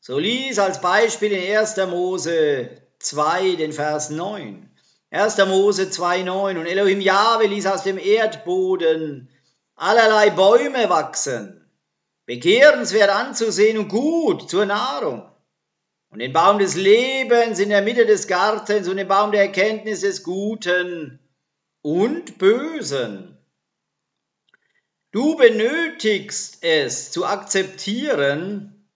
So 0.00 0.18
lies 0.18 0.58
als 0.58 0.80
Beispiel 0.80 1.32
in 1.32 1.56
1. 1.56 1.76
Mose 1.88 2.70
2 2.98 3.56
den 3.56 3.72
Vers 3.72 4.10
9. 4.10 4.70
1. 5.10 5.38
Mose 5.46 5.84
2,9 5.84 6.58
und 6.58 6.66
Elohim 6.66 7.00
Jahwe 7.00 7.46
ließ 7.46 7.66
aus 7.66 7.82
dem 7.82 7.98
Erdboden 7.98 9.28
allerlei 9.74 10.30
Bäume 10.30 10.88
wachsen, 10.88 11.68
begehrenswert 12.26 13.10
anzusehen 13.10 13.78
und 13.78 13.88
gut 13.88 14.48
zur 14.48 14.66
Nahrung. 14.66 15.28
Und 16.10 16.18
den 16.18 16.32
Baum 16.32 16.58
des 16.58 16.74
Lebens 16.74 17.58
in 17.58 17.68
der 17.68 17.82
Mitte 17.82 18.04
des 18.04 18.26
Gartens 18.26 18.88
und 18.88 18.96
den 18.96 19.08
Baum 19.08 19.32
der 19.32 19.42
Erkenntnis 19.42 20.00
des 20.00 20.22
Guten 20.22 21.20
und 21.82 22.38
Bösen. 22.38 23.39
Du 25.12 25.34
benötigst 25.34 26.62
es 26.62 27.10
zu 27.10 27.26
akzeptieren, 27.26 28.88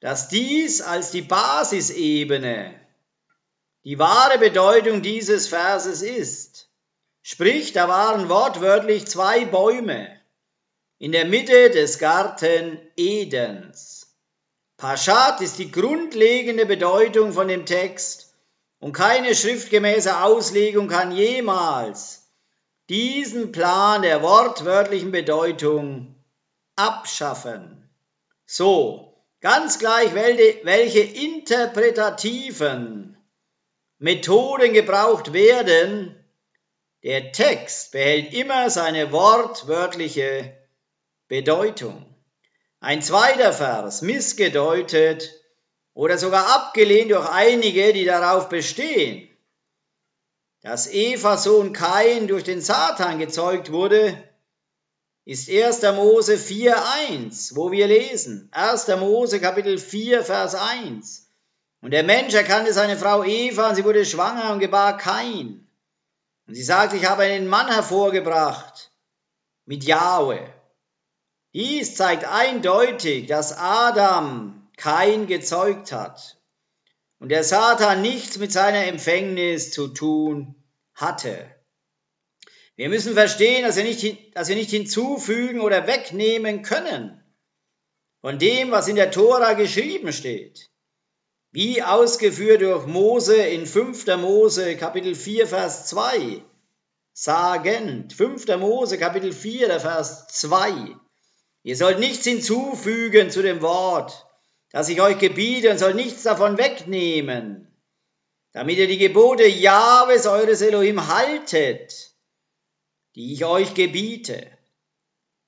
dass 0.00 0.28
dies 0.28 0.80
als 0.80 1.12
die 1.12 1.22
Basisebene 1.22 2.74
die 3.84 3.98
wahre 3.98 4.38
Bedeutung 4.38 5.00
dieses 5.00 5.46
Verses 5.46 6.02
ist. 6.02 6.68
Sprich, 7.22 7.72
da 7.72 7.88
waren 7.88 8.28
wortwörtlich 8.28 9.06
zwei 9.06 9.44
Bäume 9.44 10.20
in 10.98 11.12
der 11.12 11.24
Mitte 11.24 11.70
des 11.70 11.98
Garten 11.98 12.80
Edens. 12.96 14.16
Paschat 14.76 15.40
ist 15.40 15.58
die 15.58 15.70
grundlegende 15.70 16.66
Bedeutung 16.66 17.32
von 17.32 17.46
dem 17.46 17.64
Text 17.64 18.34
und 18.80 18.92
keine 18.92 19.34
schriftgemäße 19.34 20.22
Auslegung 20.22 20.88
kann 20.88 21.12
jemals 21.12 22.27
diesen 22.88 23.52
Plan 23.52 24.02
der 24.02 24.22
wortwörtlichen 24.22 25.10
Bedeutung 25.10 26.14
abschaffen. 26.76 27.90
So, 28.46 29.24
ganz 29.40 29.78
gleich 29.78 30.14
welche 30.14 31.00
interpretativen 31.00 33.16
Methoden 33.98 34.72
gebraucht 34.72 35.32
werden, 35.32 36.14
der 37.02 37.32
Text 37.32 37.92
behält 37.92 38.32
immer 38.32 38.70
seine 38.70 39.12
wortwörtliche 39.12 40.56
Bedeutung. 41.28 42.04
Ein 42.80 43.02
zweiter 43.02 43.52
Vers, 43.52 44.02
missgedeutet 44.02 45.34
oder 45.94 46.16
sogar 46.16 46.54
abgelehnt 46.54 47.10
durch 47.10 47.28
einige, 47.28 47.92
die 47.92 48.04
darauf 48.04 48.48
bestehen, 48.48 49.27
dass 50.68 50.86
Eva 50.86 51.38
Sohn 51.38 51.72
Kain 51.72 52.28
durch 52.28 52.44
den 52.44 52.60
Satan 52.60 53.18
gezeugt 53.18 53.72
wurde, 53.72 54.22
ist 55.24 55.48
1. 55.48 55.80
Mose 55.94 56.34
4.1, 56.34 57.56
wo 57.56 57.72
wir 57.72 57.86
lesen. 57.86 58.50
1. 58.52 58.86
Mose 58.98 59.40
Kapitel 59.40 59.78
4, 59.78 60.22
Vers 60.22 60.54
1. 60.54 61.30
Und 61.80 61.92
der 61.92 62.02
Mensch 62.02 62.34
erkannte 62.34 62.74
seine 62.74 62.98
Frau 62.98 63.24
Eva 63.24 63.70
und 63.70 63.76
sie 63.76 63.84
wurde 63.86 64.04
schwanger 64.04 64.52
und 64.52 64.58
gebar 64.58 64.98
Kain. 64.98 65.66
Und 66.46 66.54
sie 66.54 66.62
sagte, 66.62 66.98
ich 66.98 67.08
habe 67.08 67.22
einen 67.22 67.48
Mann 67.48 67.68
hervorgebracht 67.68 68.92
mit 69.64 69.84
Jahwe. 69.84 70.52
Dies 71.54 71.94
zeigt 71.94 72.26
eindeutig, 72.26 73.26
dass 73.26 73.56
Adam 73.56 74.68
Kain 74.76 75.28
gezeugt 75.28 75.92
hat 75.92 76.36
und 77.20 77.30
der 77.30 77.42
Satan 77.42 78.02
nichts 78.02 78.36
mit 78.36 78.52
seiner 78.52 78.84
Empfängnis 78.84 79.70
zu 79.70 79.88
tun 79.88 80.56
hatte. 81.00 81.50
Wir 82.76 82.88
müssen 82.88 83.14
verstehen, 83.14 83.64
dass 83.64 83.76
wir 83.76 83.84
nicht, 83.84 84.36
dass 84.36 84.48
wir 84.48 84.56
nicht 84.56 84.70
hinzufügen 84.70 85.60
oder 85.60 85.86
wegnehmen 85.86 86.62
können 86.62 87.20
von 88.20 88.38
dem, 88.38 88.70
was 88.70 88.86
in 88.86 88.96
der 88.96 89.10
Tora 89.10 89.54
geschrieben 89.54 90.12
steht 90.12 90.70
wie 91.50 91.82
ausgeführt 91.82 92.60
durch 92.60 92.86
Mose 92.86 93.36
in 93.36 93.66
5. 93.66 94.06
Mose 94.18 94.76
Kapitel 94.76 95.14
4, 95.14 95.46
Vers 95.46 95.86
2, 95.86 96.42
sagend, 97.12 98.12
5. 98.12 98.46
Mose 98.58 98.98
Kapitel 98.98 99.32
4, 99.32 99.68
der 99.68 99.80
Vers 99.80 100.28
2, 100.28 100.94
ihr 101.62 101.76
sollt 101.76 102.00
nichts 102.00 102.24
hinzufügen 102.24 103.30
zu 103.30 103.42
dem 103.42 103.62
Wort, 103.62 104.26
das 104.72 104.90
ich 104.90 105.00
euch 105.00 105.18
gebiete 105.18 105.70
und 105.70 105.78
sollt 105.78 105.96
nichts 105.96 106.22
davon 106.22 106.58
wegnehmen, 106.58 107.67
damit 108.52 108.78
ihr 108.78 108.88
die 108.88 108.98
Gebote 108.98 109.46
Jahwes 109.46 110.26
eures 110.26 110.60
Elohim 110.60 111.08
haltet, 111.08 112.12
die 113.14 113.32
ich 113.32 113.44
euch 113.44 113.74
gebiete. 113.74 114.50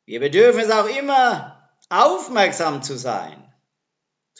Wir 0.04 0.20
bedürfen 0.20 0.60
es 0.60 0.70
auch 0.70 0.88
immer, 0.88 1.70
aufmerksam 1.88 2.82
zu 2.82 2.96
sein 2.96 3.50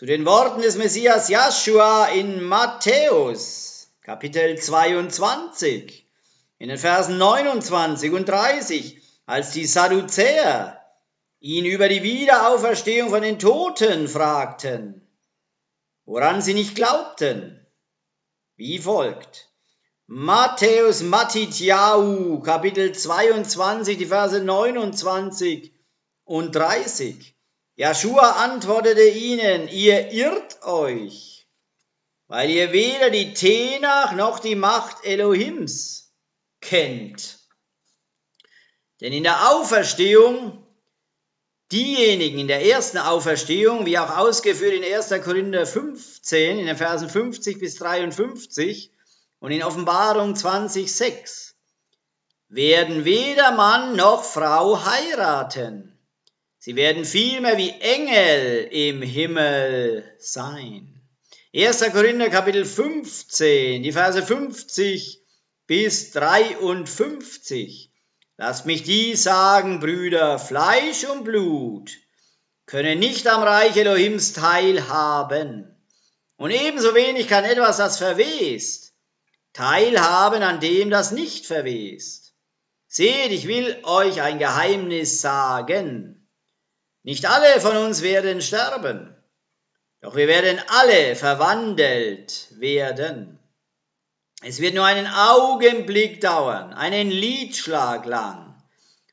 zu 0.01 0.07
den 0.07 0.25
Worten 0.25 0.63
des 0.63 0.79
Messias 0.79 1.29
Joshua 1.29 2.07
in 2.07 2.43
Matthäus, 2.43 3.91
Kapitel 4.01 4.57
22, 4.57 6.07
in 6.59 6.71
den 6.71 6.79
Versen 6.79 7.19
29 7.19 8.11
und 8.13 8.27
30, 8.27 8.99
als 9.27 9.51
die 9.51 9.67
Sadduzäer 9.67 10.81
ihn 11.39 11.67
über 11.67 11.91
die 11.91 12.03
Wiederauferstehung 12.03 13.11
von 13.11 13.21
den 13.21 13.39
Toten 13.39 14.09
fragten, 14.09 15.07
woran 16.07 16.41
sie 16.41 16.55
nicht 16.55 16.77
glaubten, 16.77 17.60
wie 18.61 18.79
folgt. 18.79 19.49
Matthäus 20.07 21.01
Matityahu, 21.03 22.41
Kapitel 22.41 22.93
22, 22.93 23.97
die 23.97 24.05
Verse 24.05 24.39
29 24.39 25.73
und 26.25 26.55
30. 26.55 27.35
Joshua 27.77 28.45
antwortete 28.45 29.09
ihnen, 29.09 29.67
ihr 29.69 30.13
irrt 30.13 30.63
euch, 30.63 31.49
weil 32.27 32.51
ihr 32.51 32.73
weder 32.73 33.09
die 33.09 33.33
Tenach 33.33 34.13
noch 34.13 34.41
die 34.41 34.57
Macht 34.57 35.07
Elohims 35.07 36.13
kennt. 36.61 37.39
Denn 39.01 39.15
in 39.15 39.23
der 39.23 39.53
Auferstehung, 39.53 40.60
diejenigen 41.73 42.39
in 42.39 42.49
der 42.49 42.65
ersten 42.65 42.99
Auferstehung, 42.99 43.87
wie 43.87 43.99
auch 43.99 44.17
ausgeführt 44.17 44.75
in 44.75 44.85
1. 44.85 45.11
Korinther 45.23 45.67
15, 45.67 46.59
in 46.59 46.67
den 46.67 46.77
Versen 46.77 47.09
50 47.09 47.59
bis 47.59 47.77
53 47.77 48.91
und 49.39 49.51
in 49.53 49.63
Offenbarung 49.63 50.35
20,6, 50.35 51.53
werden 52.49 53.05
weder 53.05 53.53
Mann 53.53 53.97
noch 53.97 54.25
Frau 54.25 54.85
heiraten 54.85 55.91
Sie 56.63 56.77
werden 56.77 57.07
vielmehr 57.07 57.57
wie 57.57 57.71
Engel 57.71 58.69
im 58.71 59.01
Himmel 59.01 60.05
sein. 60.19 61.01
1. 61.57 61.91
Korinther 61.91 62.29
Kapitel 62.29 62.67
15, 62.67 63.83
die 63.83 63.93
Verse 63.93 64.23
50 64.23 65.23
bis 65.67 66.11
53. 66.11 67.90
Lasst 68.41 68.65
mich 68.65 68.83
dies 68.85 69.23
sagen, 69.23 69.81
Brüder, 69.81 70.39
Fleisch 70.39 71.05
und 71.05 71.25
Blut 71.25 71.91
können 72.65 72.99
nicht 72.99 73.27
am 73.27 73.43
Reich 73.43 73.77
Elohims 73.77 74.33
teilhaben. 74.33 75.77
Und 76.39 76.51
ebenso 76.51 76.95
wenig 76.95 77.29
kann 77.29 77.45
etwas, 77.45 77.77
das 77.77 77.99
verwest, 77.99 78.95
teilhaben 79.53 80.43
an 80.43 80.59
dem, 80.59 80.89
das 80.89 81.11
nicht 81.11 81.45
verwest. 81.45 82.33
Seht, 82.87 83.31
ich 83.31 83.47
will 83.47 83.79
euch 83.83 84.23
ein 84.23 84.39
Geheimnis 84.39 85.21
sagen. 85.21 86.27
Nicht 87.03 87.27
alle 87.27 87.61
von 87.61 87.77
uns 87.77 88.01
werden 88.01 88.41
sterben, 88.41 89.15
doch 90.01 90.17
wir 90.17 90.29
werden 90.29 90.59
alle 90.69 91.15
verwandelt 91.15 92.49
werden. 92.53 93.39
Es 94.43 94.61
wird 94.61 94.75
nur 94.75 94.85
einen 94.85 95.07
Augenblick 95.07 96.21
dauern, 96.21 96.73
einen 96.73 97.11
Liedschlag 97.11 98.07
lang, 98.07 98.55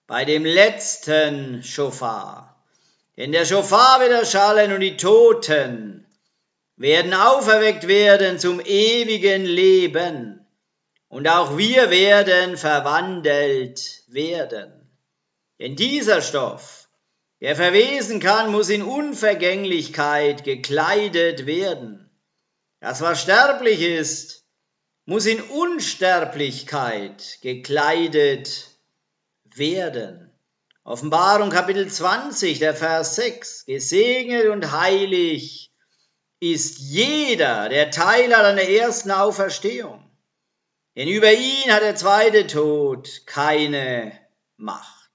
bei 0.08 0.26
dem 0.26 0.46
letzten 0.46 1.64
Schofar. 1.64 2.64
Denn 3.18 3.32
der 3.32 3.46
Schofar 3.46 4.00
wird 4.00 4.12
erschallen 4.12 4.72
und 4.72 4.82
die 4.82 4.98
Toten 4.98 6.06
werden 6.76 7.14
auferweckt 7.14 7.88
werden 7.88 8.40
zum 8.40 8.62
ewigen 8.62 9.44
Leben. 9.44 10.46
Und 11.10 11.28
auch 11.28 11.58
wir 11.58 11.90
werden 11.90 12.58
verwandelt 12.58 14.04
werden. 14.08 14.72
Denn 15.60 15.76
dieser 15.76 16.22
Stoff, 16.22 16.88
Wer 17.40 17.56
verwesen 17.56 18.20
kann, 18.20 18.52
muss 18.52 18.70
in 18.70 18.82
Unvergänglichkeit 18.82 20.44
gekleidet 20.44 21.46
werden. 21.46 22.10
Das, 22.80 23.02
was 23.02 23.22
sterblich 23.22 23.82
ist, 23.82 24.37
muss 25.08 25.26
in 25.26 25.42
Unsterblichkeit 25.42 27.40
gekleidet 27.42 28.78
werden. 29.46 30.32
Offenbarung 30.84 31.50
Kapitel 31.50 31.90
20, 31.90 32.60
der 32.60 32.76
Vers 32.76 33.16
6. 33.16 33.66
Gesegnet 33.66 34.48
und 34.48 34.72
heilig 34.72 35.72
ist 36.40 36.78
jeder, 36.80 37.70
der 37.70 37.90
Teil 37.90 38.36
hat 38.36 38.46
an 38.46 38.58
der 38.58 38.70
ersten 38.70 39.10
Auferstehung. 39.10 40.04
Denn 40.96 41.08
über 41.08 41.32
ihn 41.32 41.72
hat 41.72 41.82
der 41.82 41.96
zweite 41.96 42.46
Tod 42.46 43.26
keine 43.26 44.12
Macht. 44.58 45.12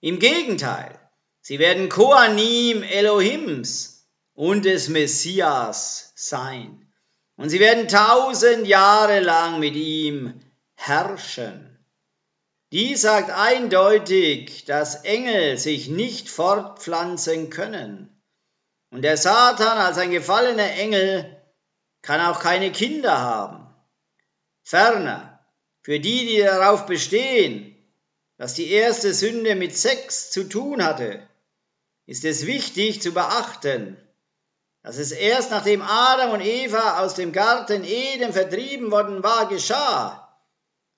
Im 0.00 0.18
Gegenteil, 0.18 0.98
Sie 1.40 1.58
werden 1.60 1.88
Koanim 1.88 2.82
Elohims, 2.82 4.00
und 4.34 4.64
des 4.64 4.88
Messias 4.88 6.12
sein. 6.16 6.89
Und 7.40 7.48
sie 7.48 7.58
werden 7.58 7.88
tausend 7.88 8.66
Jahre 8.66 9.20
lang 9.20 9.60
mit 9.60 9.74
ihm 9.74 10.42
herrschen. 10.74 11.82
Dies 12.70 13.00
sagt 13.00 13.30
eindeutig, 13.30 14.66
dass 14.66 15.04
Engel 15.04 15.56
sich 15.56 15.88
nicht 15.88 16.28
fortpflanzen 16.28 17.48
können. 17.48 18.22
Und 18.90 19.00
der 19.00 19.16
Satan 19.16 19.78
als 19.78 19.96
ein 19.96 20.10
gefallener 20.10 20.70
Engel 20.72 21.34
kann 22.02 22.20
auch 22.20 22.40
keine 22.40 22.72
Kinder 22.72 23.18
haben. 23.18 23.74
Ferner, 24.62 25.40
für 25.80 25.98
die, 25.98 26.26
die 26.26 26.42
darauf 26.42 26.84
bestehen, 26.84 27.74
dass 28.36 28.52
die 28.52 28.70
erste 28.70 29.14
Sünde 29.14 29.54
mit 29.54 29.74
Sex 29.74 30.30
zu 30.30 30.46
tun 30.46 30.84
hatte, 30.84 31.26
ist 32.04 32.26
es 32.26 32.44
wichtig 32.44 33.00
zu 33.00 33.14
beachten, 33.14 33.96
dass 34.82 34.96
es 34.96 35.12
erst 35.12 35.50
nachdem 35.50 35.82
Adam 35.82 36.30
und 36.30 36.40
Eva 36.40 37.00
aus 37.00 37.14
dem 37.14 37.32
Garten 37.32 37.84
Eden 37.84 38.32
vertrieben 38.32 38.90
worden 38.90 39.22
war, 39.22 39.48
geschah, 39.48 40.26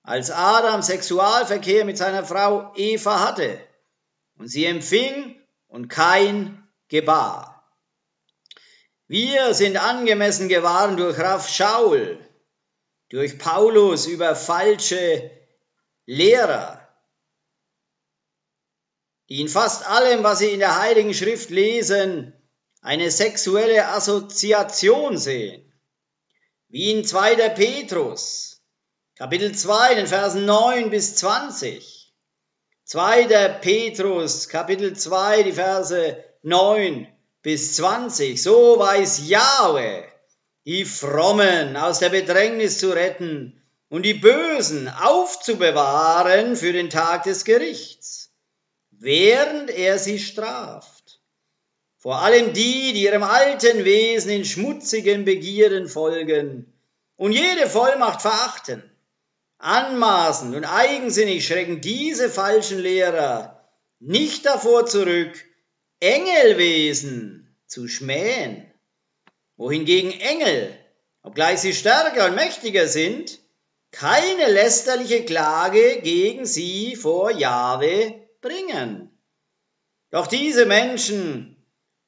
als 0.03 0.31
Adam 0.31 0.81
Sexualverkehr 0.81 1.85
mit 1.85 1.97
seiner 1.97 2.25
Frau 2.25 2.73
Eva 2.75 3.19
hatte 3.21 3.59
und 4.37 4.47
sie 4.47 4.65
empfing 4.65 5.41
und 5.67 5.87
kein 5.87 6.67
gebar. 6.87 7.53
Wir 9.07 9.53
sind 9.53 9.77
angemessen 9.77 10.49
gewahren 10.49 10.97
durch 10.97 11.19
Raff 11.19 11.49
Schaul, 11.49 12.19
durch 13.09 13.37
Paulus 13.37 14.07
über 14.07 14.35
falsche 14.35 15.31
Lehrer, 16.05 16.79
die 19.29 19.41
in 19.41 19.49
fast 19.49 19.85
allem, 19.87 20.23
was 20.23 20.39
sie 20.39 20.51
in 20.51 20.59
der 20.59 20.79
Heiligen 20.79 21.13
Schrift 21.13 21.49
lesen, 21.49 22.33
eine 22.83 23.09
sexuelle 23.09 23.87
Assoziation 23.87 25.17
sehen. 25.17 25.73
Wie 26.67 26.91
in 26.91 27.05
2. 27.05 27.49
Petrus, 27.49 28.61
Kapitel 29.15 29.55
2, 29.55 29.95
den 29.95 30.07
Versen 30.07 30.45
9 30.45 30.89
bis 30.89 31.15
20. 31.15 32.13
2. 32.83 33.49
Petrus, 33.61 34.49
Kapitel 34.49 34.95
2, 34.95 35.43
die 35.43 35.53
Verse 35.53 36.23
9 36.41 37.07
bis 37.41 37.77
20. 37.77 38.41
So 38.41 38.77
weiß 38.77 39.29
Jahwe, 39.29 40.03
die 40.65 40.83
Frommen 40.83 41.77
aus 41.77 41.99
der 41.99 42.09
Bedrängnis 42.09 42.79
zu 42.79 42.91
retten 42.91 43.61
und 43.87 44.03
die 44.03 44.13
Bösen 44.13 44.89
aufzubewahren 44.89 46.57
für 46.57 46.73
den 46.73 46.89
Tag 46.89 47.23
des 47.23 47.45
Gerichts, 47.45 48.31
während 48.91 49.69
er 49.69 49.99
sie 49.99 50.19
straft. 50.19 50.92
Vor 52.03 52.21
allem 52.21 52.51
die, 52.51 52.91
die 52.91 53.03
ihrem 53.03 53.23
alten 53.23 53.85
Wesen 53.85 54.29
in 54.29 54.43
schmutzigen 54.43 55.23
Begierden 55.23 55.87
folgen 55.87 56.65
und 57.15 57.31
jede 57.31 57.65
Vollmacht 57.65 58.21
verachten 58.21 58.83
Anmaßend 59.57 60.53
und 60.53 60.65
eigensinnig 60.65 61.47
schrecken 61.47 61.79
diese 61.79 62.29
falschen 62.29 62.79
Lehrer 62.79 63.65
nicht 64.01 64.45
davor 64.45 64.85
zurück, 64.85 65.45
Engelwesen 66.01 67.55
zu 67.67 67.87
schmähen, 67.87 68.69
wohingegen 69.55 70.11
Engel, 70.11 70.77
obgleich 71.21 71.61
sie 71.61 71.73
stärker 71.73 72.25
und 72.25 72.35
mächtiger 72.35 72.89
sind, 72.89 73.39
keine 73.91 74.51
lästerliche 74.51 75.23
Klage 75.23 76.01
gegen 76.01 76.45
sie 76.45 76.97
vor 76.97 77.31
Jahwe 77.31 78.27
bringen. 78.41 79.09
Doch 80.09 80.27
diese 80.27 80.65
Menschen, 80.65 81.52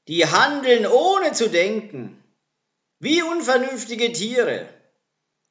die 0.08 0.26
handeln 0.26 0.86
ohne 0.86 1.34
zu 1.34 1.50
denken, 1.50 2.24
wie 3.00 3.22
unvernünftige 3.22 4.12
Tiere, 4.12 4.70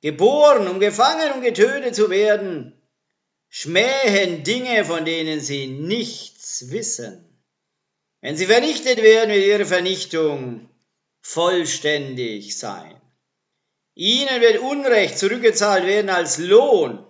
geboren, 0.01 0.69
um 0.69 0.81
gefangen 0.81 1.33
und 1.33 1.43
getötet 1.43 1.95
zu 1.95 2.11
werden, 2.11 2.73
schmähen 3.49 4.45
Dinge, 4.45 4.85
von 4.85 5.05
denen 5.05 5.40
sie 5.40 5.67
nichts 5.67 6.71
wissen. 6.71 7.25
Wenn 8.21 8.37
sie 8.37 8.47
vernichtet 8.47 9.03
werden, 9.03 9.31
wird 9.31 9.45
ihre 9.45 9.67
Vernichtung 9.67 10.69
vollständig 11.21 12.59
sein. 12.59 13.01
Ihnen 13.95 14.40
wird 14.40 14.59
Unrecht 14.59 15.19
zurückgezahlt 15.19 15.87
werden 15.87 16.11
als 16.11 16.38
Lohn 16.38 17.07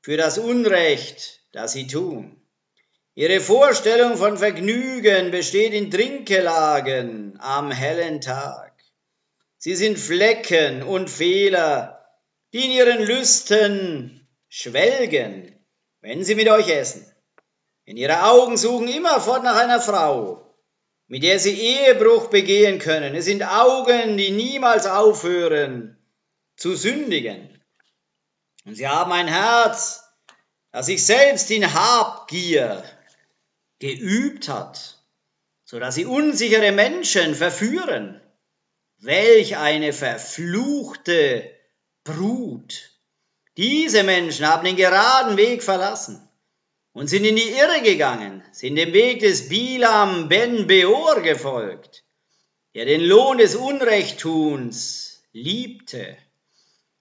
für 0.00 0.16
das 0.16 0.38
Unrecht, 0.38 1.40
das 1.52 1.72
sie 1.72 1.86
tun. 1.86 2.40
Ihre 3.18 3.40
Vorstellung 3.40 4.18
von 4.18 4.36
Vergnügen 4.36 5.30
besteht 5.30 5.72
in 5.72 5.90
Trinkgelagen 5.90 7.38
am 7.40 7.70
hellen 7.70 8.20
Tag. 8.20 8.74
Sie 9.56 9.74
sind 9.74 9.98
Flecken 9.98 10.82
und 10.82 11.08
Fehler, 11.08 12.10
die 12.52 12.66
in 12.66 12.72
ihren 12.72 13.02
Lüsten 13.02 14.28
schwelgen, 14.50 15.58
wenn 16.02 16.24
sie 16.24 16.34
mit 16.34 16.50
euch 16.50 16.68
essen. 16.68 17.10
Denn 17.86 17.96
ihre 17.96 18.24
Augen 18.24 18.58
suchen 18.58 18.86
immerfort 18.86 19.42
nach 19.42 19.56
einer 19.56 19.80
Frau, 19.80 20.54
mit 21.06 21.22
der 21.22 21.38
sie 21.38 21.58
Ehebruch 21.58 22.26
begehen 22.26 22.78
können. 22.78 23.14
Es 23.14 23.24
sind 23.24 23.42
Augen, 23.44 24.18
die 24.18 24.30
niemals 24.30 24.86
aufhören 24.86 25.96
zu 26.58 26.76
sündigen. 26.76 27.62
Und 28.66 28.74
sie 28.74 28.86
haben 28.86 29.12
ein 29.12 29.28
Herz, 29.28 30.04
das 30.70 30.84
sich 30.84 31.06
selbst 31.06 31.50
in 31.50 31.72
Habgier 31.72 32.84
geübt 33.78 34.48
hat, 34.48 34.98
so 35.64 35.78
dass 35.78 35.94
sie 35.94 36.06
unsichere 36.06 36.72
Menschen 36.72 37.34
verführen. 37.34 38.20
Welch 38.98 39.56
eine 39.56 39.92
verfluchte 39.92 41.50
Brut. 42.04 42.90
Diese 43.56 44.02
Menschen 44.02 44.46
haben 44.46 44.64
den 44.64 44.76
geraden 44.76 45.36
Weg 45.36 45.62
verlassen 45.62 46.26
und 46.92 47.08
sind 47.08 47.24
in 47.24 47.36
die 47.36 47.50
Irre 47.50 47.82
gegangen, 47.82 48.42
sind 48.52 48.76
dem 48.76 48.92
Weg 48.92 49.20
des 49.20 49.48
Bilam 49.48 50.28
ben 50.28 50.66
Beor 50.66 51.20
gefolgt, 51.20 52.04
der 52.74 52.86
den 52.86 53.02
Lohn 53.02 53.38
des 53.38 53.54
Unrechttuns 53.54 55.22
liebte, 55.32 56.16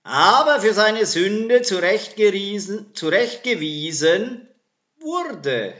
aber 0.04 0.60
für 0.60 0.74
seine 0.74 1.06
Sünde 1.06 1.62
zurechtgewiesen, 1.62 2.94
zurechtgewiesen 2.94 4.50
wurde. 5.00 5.74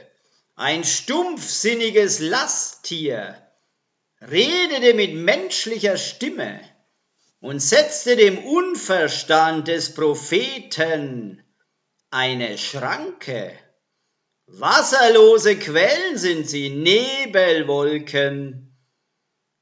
Ein 0.58 0.84
stumpfsinniges 0.84 2.20
Lasttier 2.20 3.36
redete 4.22 4.94
mit 4.94 5.14
menschlicher 5.14 5.98
Stimme 5.98 6.62
und 7.40 7.60
setzte 7.60 8.16
dem 8.16 8.38
Unverstand 8.38 9.68
des 9.68 9.92
Propheten 9.92 11.44
eine 12.10 12.56
Schranke. 12.56 13.52
Wasserlose 14.46 15.58
Quellen 15.58 16.16
sind 16.16 16.48
sie, 16.48 16.70
Nebelwolken, 16.70 18.74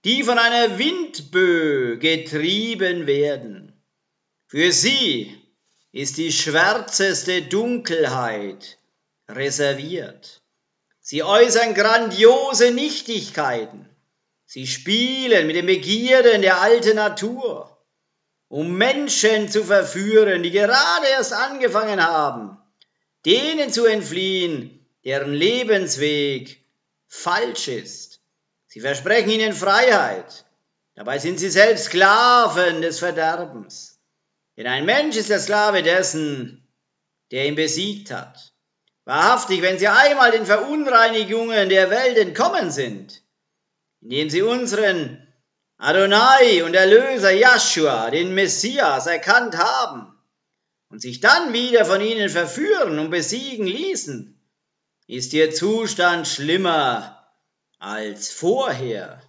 die 0.05 0.23
von 0.23 0.39
einer 0.39 0.79
Windböe 0.79 1.99
getrieben 1.99 3.09
werden. 3.09 3.85
Für 4.47 4.71
sie 4.71 5.43
ist 5.91 6.19
die 6.19 6.31
schwärzeste 6.31 7.43
Dunkelheit 7.43 8.79
reserviert. 9.29 10.44
Sie 11.07 11.23
äußern 11.23 11.75
grandiose 11.75 12.73
Nichtigkeiten 12.73 13.89
Sie 14.55 14.69
spielen 14.69 15.49
mit 15.49 15.57
den 15.57 15.67
Begierden 15.67 16.41
der 16.41 16.61
alten 16.61 16.95
Natur, 16.95 17.77
um 18.47 18.77
Menschen 18.77 19.49
zu 19.49 19.65
verführen, 19.65 20.45
die 20.45 20.53
gerade 20.53 21.09
erst 21.09 21.33
angefangen 21.33 22.01
haben, 22.01 22.57
denen 23.25 23.73
zu 23.73 23.85
entfliehen, 23.85 24.87
deren 25.05 25.33
Lebensweg 25.33 26.65
falsch 27.09 27.67
ist. 27.67 28.21
Sie 28.69 28.79
versprechen 28.79 29.31
ihnen 29.31 29.53
Freiheit, 29.53 30.45
dabei 30.95 31.19
sind 31.19 31.41
sie 31.41 31.51
selbst 31.51 31.87
Sklaven 31.87 32.81
des 32.81 33.01
Verderbens. 33.01 33.99
Denn 34.57 34.69
ein 34.69 34.85
Mensch 34.85 35.17
ist 35.17 35.31
der 35.31 35.41
Sklave 35.41 35.83
dessen, 35.83 36.65
der 37.33 37.47
ihn 37.47 37.57
besiegt 37.57 38.13
hat. 38.13 38.54
Wahrhaftig, 39.05 39.61
wenn 39.61 39.79
sie 39.79 39.89
einmal 39.89 40.31
den 40.31 40.47
Verunreinigungen 40.47 41.69
der 41.69 41.91
Welt 41.91 42.17
entkommen 42.17 42.71
sind, 42.71 43.23
indem 44.01 44.31
sie 44.31 44.43
unseren 44.43 45.27
Adonai 45.77 46.65
und 46.65 46.75
Erlöser 46.75 47.33
Joshua, 47.33 48.11
den 48.11 48.35
Messias, 48.35 49.07
erkannt 49.07 49.59
haben 49.59 50.19
und 50.89 51.03
sich 51.03 51.21
dann 51.21 51.53
wieder 51.53 51.85
von 51.85 52.01
ihnen 52.01 52.31
verführen 52.31 52.99
und 52.99 53.11
besiegen 53.11 53.67
ließen, 53.67 54.41
ist 55.07 55.35
ihr 55.35 55.53
Zustand 55.53 56.27
schlimmer 56.27 57.29
als 57.79 58.31
vorher. 58.31 59.21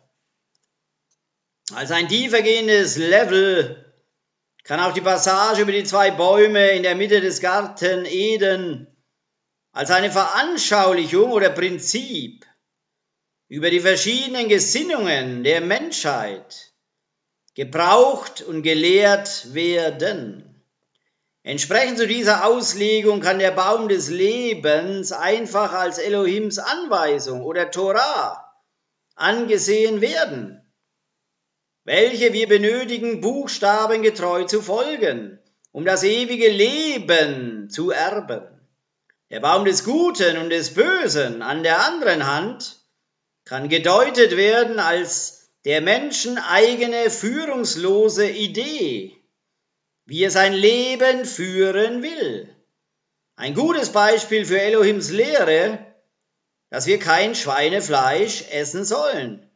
Als 1.74 1.92
ein 1.92 2.08
tiefergehendes 2.08 2.96
Level 2.96 3.94
kann 4.64 4.80
auch 4.80 4.94
die 4.94 5.02
Passage 5.02 5.64
über 5.64 5.74
die 5.74 5.84
zwei 5.84 6.12
Bäume 6.12 6.70
in 6.70 6.84
der 6.84 6.96
Mitte 6.96 7.20
des 7.20 7.42
Garten 7.42 8.06
Eden 8.06 8.95
als 9.76 9.92
eine 9.92 10.10
Veranschaulichung 10.10 11.34
oder 11.34 11.50
Prinzip 11.50 12.46
über 13.50 13.70
die 13.70 13.82
verschiedenen 13.82 14.48
Gesinnungen 14.48 15.44
der 15.44 15.60
Menschheit 15.60 16.72
gebraucht 17.56 18.42
und 18.42 18.64
gelehrt 18.64 19.54
werden. 19.54 20.64
Entsprechend 21.44 21.98
zu 21.98 22.08
dieser 22.08 22.46
Auslegung 22.46 23.20
kann 23.20 23.38
der 23.38 23.52
Baum 23.52 23.90
des 23.90 24.10
Lebens 24.10 25.12
einfach 25.12 25.74
als 25.74 25.98
Elohims 25.98 26.58
Anweisung 26.58 27.42
oder 27.42 27.70
Torah 27.70 28.50
angesehen 29.16 30.00
werden, 30.00 30.66
welche 31.84 32.32
wir 32.32 32.48
benötigen, 32.48 33.20
buchstabengetreu 33.20 34.46
zu 34.46 34.62
folgen, 34.62 35.38
um 35.74 35.84
das 35.84 36.04
ewige 36.04 36.50
Leben 36.50 37.70
zu 37.70 37.92
erben. 37.92 38.55
Der 39.36 39.42
Baum 39.42 39.66
des 39.66 39.84
Guten 39.84 40.38
und 40.38 40.50
des 40.50 40.76
Bösen 40.76 41.42
an 41.42 41.62
der 41.62 41.86
anderen 41.86 42.26
Hand 42.26 42.80
kann 43.44 43.68
gedeutet 43.68 44.38
werden 44.38 44.80
als 44.80 45.52
der 45.66 45.82
Menschen 45.82 46.38
eigene 46.38 47.10
führungslose 47.10 48.30
Idee, 48.30 49.14
wie 50.06 50.24
er 50.24 50.32
sein 50.32 50.54
Leben 50.54 51.26
führen 51.26 52.02
will. 52.02 52.48
Ein 53.36 53.56
gutes 53.56 53.90
Beispiel 53.90 54.46
für 54.46 54.62
Elohims 54.62 55.12
Lehre, 55.12 55.86
dass 56.70 56.86
wir 56.86 56.98
kein 56.98 57.36
Schweinefleisch 57.36 58.46
essen 58.52 58.86
sollen, 58.86 59.52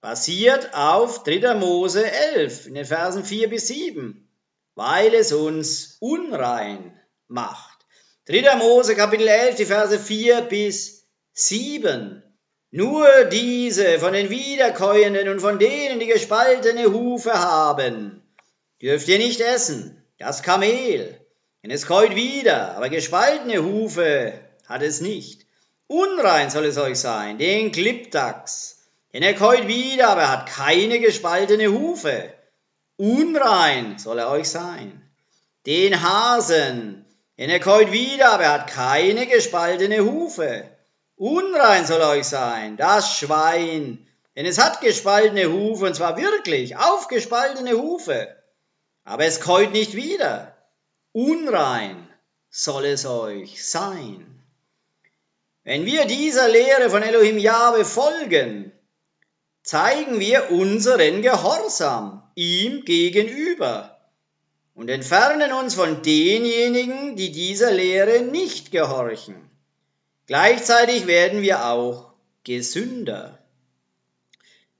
basiert 0.00 0.72
auf 0.72 1.22
3. 1.24 1.52
Mose 1.56 2.10
11 2.10 2.66
in 2.66 2.72
den 2.76 2.86
Versen 2.86 3.26
4 3.26 3.50
bis 3.50 3.68
7, 3.68 4.26
weil 4.74 5.12
es 5.12 5.32
uns 5.32 5.98
unrein 6.00 6.98
macht. 7.28 7.71
3. 8.26 8.54
Mose 8.54 8.94
Kapitel 8.94 9.26
11, 9.26 9.56
die 9.56 9.64
Verse 9.64 9.98
4 9.98 10.42
bis 10.42 11.08
7. 11.32 12.22
Nur 12.70 13.24
diese 13.24 13.98
von 13.98 14.12
den 14.12 14.30
Wiederkäuenden 14.30 15.28
und 15.28 15.40
von 15.40 15.58
denen, 15.58 15.98
die 15.98 16.06
gespaltene 16.06 16.92
Hufe 16.92 17.32
haben, 17.32 18.22
dürft 18.80 19.08
ihr 19.08 19.18
nicht 19.18 19.40
essen, 19.40 20.00
das 20.18 20.44
Kamel, 20.44 21.18
denn 21.64 21.72
es 21.72 21.84
käut 21.86 22.14
wieder, 22.14 22.76
aber 22.76 22.90
gespaltene 22.90 23.64
Hufe 23.64 24.32
hat 24.68 24.82
es 24.82 25.00
nicht. 25.00 25.44
Unrein 25.88 26.48
soll 26.48 26.66
es 26.66 26.78
euch 26.78 27.00
sein, 27.00 27.38
den 27.38 27.72
Klippdachs, 27.72 28.86
denn 29.12 29.24
er 29.24 29.34
käut 29.34 29.66
wieder, 29.66 30.10
aber 30.10 30.30
hat 30.30 30.48
keine 30.48 31.00
gespaltene 31.00 31.72
Hufe. 31.72 32.32
Unrein 32.96 33.98
soll 33.98 34.20
er 34.20 34.30
euch 34.30 34.48
sein. 34.48 35.10
Den 35.66 36.02
Hasen, 36.02 37.01
denn 37.42 37.50
er 37.50 37.58
käut 37.58 37.90
wieder, 37.90 38.30
aber 38.30 38.44
er 38.44 38.52
hat 38.52 38.70
keine 38.70 39.26
gespaltene 39.26 40.04
Hufe. 40.04 40.64
Unrein 41.16 41.84
soll 41.84 42.00
euch 42.00 42.28
sein, 42.28 42.76
das 42.76 43.18
Schwein, 43.18 44.06
denn 44.36 44.46
es 44.46 44.58
hat 44.58 44.80
gespaltene 44.80 45.50
Hufe, 45.50 45.86
und 45.86 45.96
zwar 45.96 46.16
wirklich 46.16 46.76
aufgespaltene 46.76 47.72
Hufe. 47.72 48.32
Aber 49.02 49.24
es 49.24 49.40
keut 49.40 49.72
nicht 49.72 49.96
wieder. 49.96 50.56
Unrein 51.10 52.08
soll 52.48 52.84
es 52.84 53.06
euch 53.06 53.68
sein. 53.68 54.40
Wenn 55.64 55.84
wir 55.84 56.04
dieser 56.04 56.46
Lehre 56.46 56.90
von 56.90 57.02
Elohim 57.02 57.38
Jahwe 57.38 57.84
folgen, 57.84 58.70
zeigen 59.64 60.20
wir 60.20 60.52
unseren 60.52 61.22
Gehorsam 61.22 62.22
ihm 62.36 62.84
gegenüber 62.84 63.91
und 64.82 64.88
entfernen 64.88 65.52
uns 65.52 65.76
von 65.76 66.02
denjenigen, 66.02 67.14
die 67.14 67.30
dieser 67.30 67.70
Lehre 67.70 68.22
nicht 68.22 68.72
gehorchen. 68.72 69.48
Gleichzeitig 70.26 71.06
werden 71.06 71.40
wir 71.40 71.66
auch 71.66 72.14
gesünder. 72.42 73.38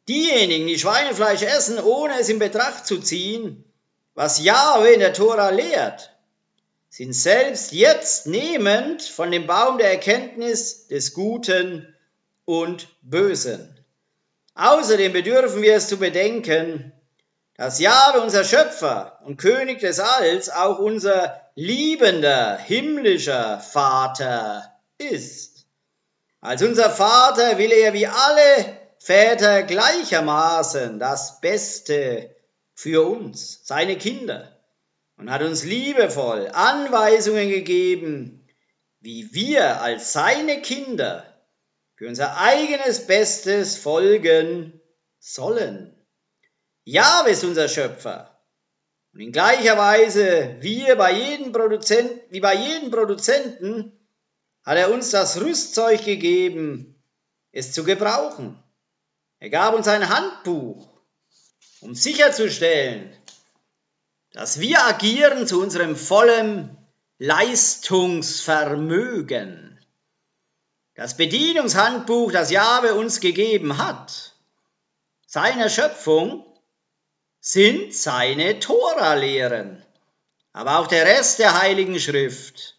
Diejenigen, 0.09 0.67
die 0.67 0.77
Schweinefleisch 0.77 1.43
essen, 1.43 1.79
ohne 1.79 2.19
es 2.19 2.29
in 2.29 2.41
Betracht 2.41 2.85
zu 2.85 2.99
ziehen, 2.99 3.63
was 4.15 4.43
Jahwe 4.43 4.91
in 4.91 4.99
der 4.99 5.13
Tora 5.13 5.51
lehrt, 5.51 6.11
sind 6.89 7.13
selbst 7.13 7.71
jetzt 7.71 8.27
nehmend 8.27 9.05
von 9.05 9.31
dem 9.31 9.47
Baum 9.47 9.79
der 9.79 9.93
Erkenntnis 9.93 10.89
des 10.89 11.15
Guten 11.15 11.95
und 12.45 12.89
Bösen. 13.03 13.79
Außerdem 14.57 15.13
bedürfen 15.13 15.63
wir 15.63 15.77
es 15.77 15.87
zu 15.87 15.99
bedenken, 15.99 16.93
dass 17.63 17.79
Jahwe 17.79 18.23
unser 18.23 18.43
Schöpfer 18.43 19.21
und 19.25 19.37
König 19.37 19.79
des 19.79 20.01
Alls 20.01 20.51
auch 20.51 20.81
unser 20.81 21.49
liebender 21.55 22.59
himmlischer 22.59 23.61
Vater 23.61 24.81
ist. 24.99 25.69
Als 26.41 26.61
unser 26.65 26.91
Vater 26.91 27.59
will 27.59 27.71
er 27.71 27.93
wie 27.93 28.09
alle 28.09 28.79
Väter 28.99 29.63
gleichermaßen 29.63 30.99
das 30.99 31.41
Beste 31.41 32.35
für 32.75 33.07
uns, 33.07 33.61
seine 33.63 33.97
Kinder, 33.97 34.59
und 35.17 35.31
hat 35.31 35.43
uns 35.43 35.63
liebevoll 35.63 36.51
Anweisungen 36.53 37.49
gegeben, 37.49 38.45
wie 38.99 39.33
wir 39.35 39.81
als 39.81 40.13
seine 40.13 40.63
Kinder 40.63 41.25
für 41.95 42.09
unser 42.09 42.39
eigenes 42.39 43.07
Bestes 43.07 43.77
folgen 43.77 44.81
sollen. 45.21 45.92
Jahwe 46.85 47.31
ist 47.31 47.45
unser 47.45 47.69
Schöpfer. 47.69 48.29
Und 49.13 49.21
in 49.21 49.33
gleicher 49.33 49.77
Weise 49.77 50.57
wir 50.61 50.97
bei 50.97 51.13
jedem 51.13 51.53
Produzent, 51.53 52.11
wie 52.31 52.41
bei 52.41 52.55
jedem 52.55 52.91
Produzenten 52.91 53.93
hat 54.65 54.79
er 54.79 54.91
uns 54.93 55.11
das 55.11 55.41
Rüstzeug 55.41 56.05
gegeben, 56.05 57.03
es 57.51 57.73
zu 57.73 57.83
gebrauchen. 57.85 58.63
Er 59.39 59.51
gab 59.51 59.75
uns 59.75 59.87
ein 59.89 60.09
Handbuch, 60.09 60.89
um 61.81 61.95
sicherzustellen, 61.95 63.15
dass 64.33 64.61
wir 64.61 64.83
agieren 64.85 65.47
zu 65.47 65.61
unserem 65.61 65.97
vollen 65.97 66.79
Leistungsvermögen. 67.19 69.79
Das 70.95 71.17
Bedienungshandbuch, 71.17 72.33
das 72.33 72.51
Jahwe 72.51 72.95
uns 72.95 73.21
gegeben 73.21 73.79
hat, 73.79 74.35
seiner 75.27 75.69
Schöpfung, 75.69 76.52
sind 77.45 77.93
seine 77.93 78.61
Tora-Lehren, 78.61 79.85
aber 80.53 80.79
auch 80.79 80.87
der 80.87 81.05
Rest 81.05 81.41
der 81.41 81.61
Heiligen 81.61 81.99
Schrift 81.99 82.79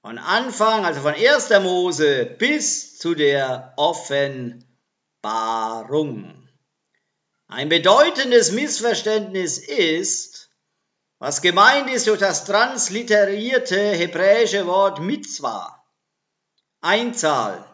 von 0.00 0.16
Anfang, 0.16 0.86
also 0.86 1.02
von 1.02 1.12
1. 1.12 1.50
Mose 1.60 2.24
bis 2.24 2.96
zu 2.96 3.14
der 3.14 3.74
Offenbarung. 3.76 4.64
Ein 7.46 7.68
bedeutendes 7.68 8.52
Missverständnis 8.52 9.58
ist, 9.58 10.48
was 11.18 11.42
gemeint 11.42 11.90
ist 11.90 12.06
durch 12.06 12.20
das 12.20 12.46
transliterierte 12.46 13.78
hebräische 13.78 14.66
Wort 14.66 15.00
Mitzvah, 15.00 15.84
Einzahl 16.80 17.66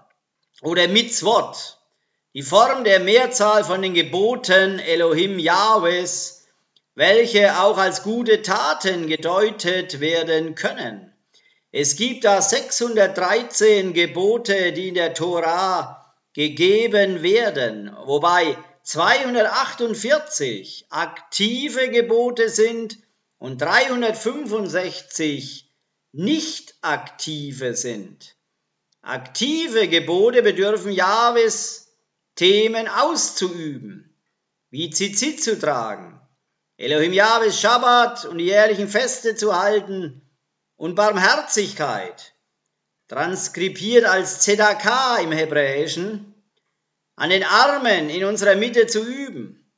oder 0.61 0.89
Mitzvot, 0.89 1.79
die 2.35 2.43
Form 2.43 2.83
der 2.83 2.99
Mehrzahl 2.99 3.63
von 3.63 3.81
den 3.81 3.95
Geboten 3.95 4.81
Elohim 4.81 5.39
Jahwes, 5.39 6.49
welche 6.97 7.61
auch 7.61 7.79
als 7.79 8.03
gute 8.03 8.43
Taten 8.43 9.07
gedeutet 9.07 10.01
werden 10.01 10.57
können. 10.57 11.15
Es 11.71 11.95
gibt 11.95 12.25
da 12.25 12.43
613 12.43 13.95
Gebote, 13.95 14.73
die 14.73 14.89
in 14.89 14.95
der 14.95 15.15
Tora 15.15 16.13
gegeben 16.33 17.23
werden, 17.23 17.97
wobei 18.05 18.59
248 18.83 20.87
aktive 20.91 21.89
Gebote 21.91 22.49
sind 22.49 22.99
und 23.39 23.63
365 23.63 25.71
nicht 26.11 26.75
aktive 26.81 27.75
sind. 27.75 28.35
Aktive 29.03 29.87
Gebote 29.87 30.43
bedürfen 30.43 30.91
Jahwes 30.91 31.84
Themen 32.37 32.89
auszuüben, 32.89 34.13
wie 34.71 34.91
Zizit 34.91 35.43
zu 35.43 35.59
tragen, 35.59 36.21
Elohim 36.77 37.13
Jahwes 37.13 37.61
Schabbat 37.61 38.25
und 38.25 38.39
die 38.39 38.47
jährlichen 38.47 38.89
Feste 38.89 39.37
zu 39.37 39.57
halten 39.57 40.21
und 40.75 40.97
Barmherzigkeit, 40.97 42.35
transkribiert 43.07 44.05
als 44.05 44.41
Zedakah 44.41 45.19
im 45.19 45.31
Hebräischen, 45.31 46.35
an 47.15 47.31
den 47.31 47.45
Armen 47.45 48.11
in 48.11 48.25
unserer 48.25 48.57
Mitte 48.57 48.89
zu 48.89 49.05
üben. 49.05 49.73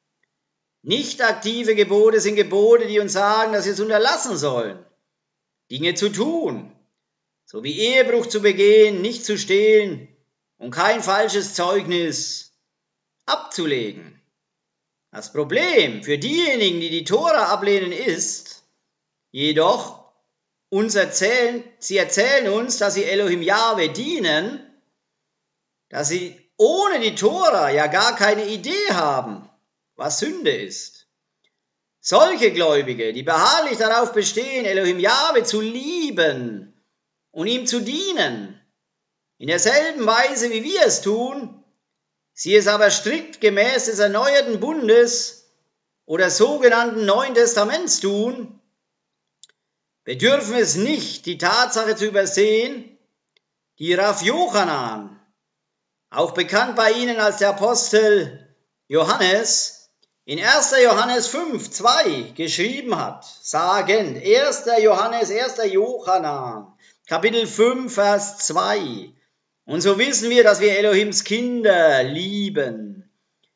Nicht 0.81 1.21
aktive 1.21 1.75
Gebote 1.75 2.21
sind 2.21 2.37
Gebote, 2.37 2.87
die 2.87 3.01
uns 3.01 3.13
sagen, 3.13 3.53
dass 3.53 3.67
wir 3.67 3.73
es 3.73 3.81
unterlassen 3.81 4.39
sollen, 4.39 4.83
Dinge 5.71 5.95
zu 5.95 6.09
tun, 6.09 6.73
so 7.45 7.63
wie 7.63 7.79
Ehebruch 7.79 8.27
zu 8.27 8.41
begehen, 8.41 9.03
nicht 9.03 9.27
zu 9.27 9.37
stehlen 9.37 10.09
und 10.57 10.71
kein 10.71 11.03
falsches 11.03 11.53
Zeugnis 11.53 12.46
abzulegen. 13.27 14.21
Das 15.11 15.33
Problem 15.33 16.03
für 16.03 16.19
diejenigen, 16.19 16.81
die 16.81 16.91
die 16.91 17.05
Tora 17.05 17.53
ablehnen, 17.53 17.93
ist 17.93 18.65
jedoch, 19.31 20.05
uns 20.69 20.95
erzählen, 20.95 21.65
sie 21.79 21.97
erzählen 21.97 22.53
uns, 22.53 22.79
dass 22.79 22.95
sie 22.95 23.05
Elohim 23.05 23.43
Jahwe 23.43 23.89
dienen, 23.89 24.61
dass 25.89 26.09
sie 26.09 26.41
ohne 26.57 27.01
die 27.01 27.15
Tora 27.15 27.71
ja 27.71 27.87
gar 27.87 28.17
keine 28.17 28.47
Idee 28.47 28.91
haben, 28.91 29.49
was 29.95 30.19
Sünde 30.19 30.51
ist. 30.51 31.07
Solche 32.01 32.53
Gläubige, 32.53 33.13
die 33.13 33.23
beharrlich 33.23 33.79
darauf 33.79 34.13
bestehen, 34.13 34.65
Elohim 34.65 34.99
Jahwe 34.99 35.43
zu 35.45 35.61
lieben 35.61 36.81
und 37.31 37.47
ihm 37.47 37.67
zu 37.67 37.81
dienen, 37.81 38.61
in 39.39 39.49
derselben 39.49 40.07
Weise 40.07 40.51
wie 40.51 40.65
wir 40.65 40.83
es 40.83 41.03
tun, 41.03 41.65
sie 42.37 42.55
es 42.55 42.69
aber 42.69 42.91
strikt 42.91 43.41
gemäß 43.41 43.87
des 43.87 43.99
erneuerten 43.99 44.61
Bundes 44.61 45.47
oder 46.05 46.31
sogenannten 46.31 47.07
Neuen 47.07 47.35
Testaments 47.35 47.99
tun, 48.01 48.61
bedürfen 50.05 50.55
es 50.55 50.77
nicht, 50.77 51.25
die 51.27 51.39
Tatsache 51.39 51.97
zu 51.97 52.05
übersehen, 52.05 52.97
die 53.79 53.95
Rav 53.95 54.23
Jochanan, 54.23 55.19
auch 56.11 56.33
bekannt 56.33 56.77
bei 56.77 56.93
ihnen 56.93 57.19
als 57.19 57.39
der 57.39 57.49
Apostel 57.49 58.55
Johannes, 58.87 59.91
in 60.27 60.39
1. 60.39 60.75
Johannes 60.83 61.29
5, 61.29 61.71
2 61.71 62.33
geschrieben 62.35 62.97
hat, 62.97 63.25
sagend, 63.43 64.23
1. 64.23 64.65
Johannes, 64.83 65.31
1. 65.31 65.73
Jochanan, 65.73 66.77
Kapitel 67.09 67.47
5, 67.47 67.93
Vers 67.93 68.39
2. 68.39 69.16
Und 69.67 69.81
so 69.81 69.99
wissen 69.99 70.31
wir, 70.31 70.45
dass 70.45 70.61
wir 70.61 70.79
Elohims 70.79 71.25
Kinder 71.25 72.05
lieben. 72.05 73.11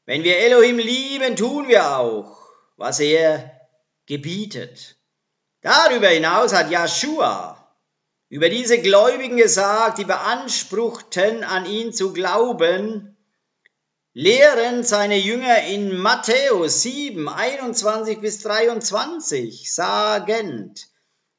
Wenn 0.07 0.25
wir 0.25 0.39
Elohim 0.39 0.79
lieben, 0.79 1.37
tun 1.37 1.69
wir 1.69 1.97
auch, 1.97 2.37
was 2.77 2.99
er 2.99 3.61
gebietet. 4.07 4.97
Darüber 5.63 6.09
hinaus 6.09 6.53
hat 6.53 6.71
Joshua 6.71 7.57
über 8.29 8.49
diese 8.49 8.81
Gläubigen 8.81 9.37
gesagt, 9.37 9.99
die 9.99 10.05
beanspruchten, 10.05 11.45
an 11.45 11.65
ihn 11.65 11.93
zu 11.93 12.13
glauben, 12.13 13.17
lehren 14.13 14.83
seine 14.83 15.17
Jünger 15.17 15.63
in 15.65 15.97
Matthäus 15.97 16.83
7, 16.83 17.29
21 17.29 18.21
bis 18.21 18.43
23, 18.43 19.73
sagend, 19.73 20.89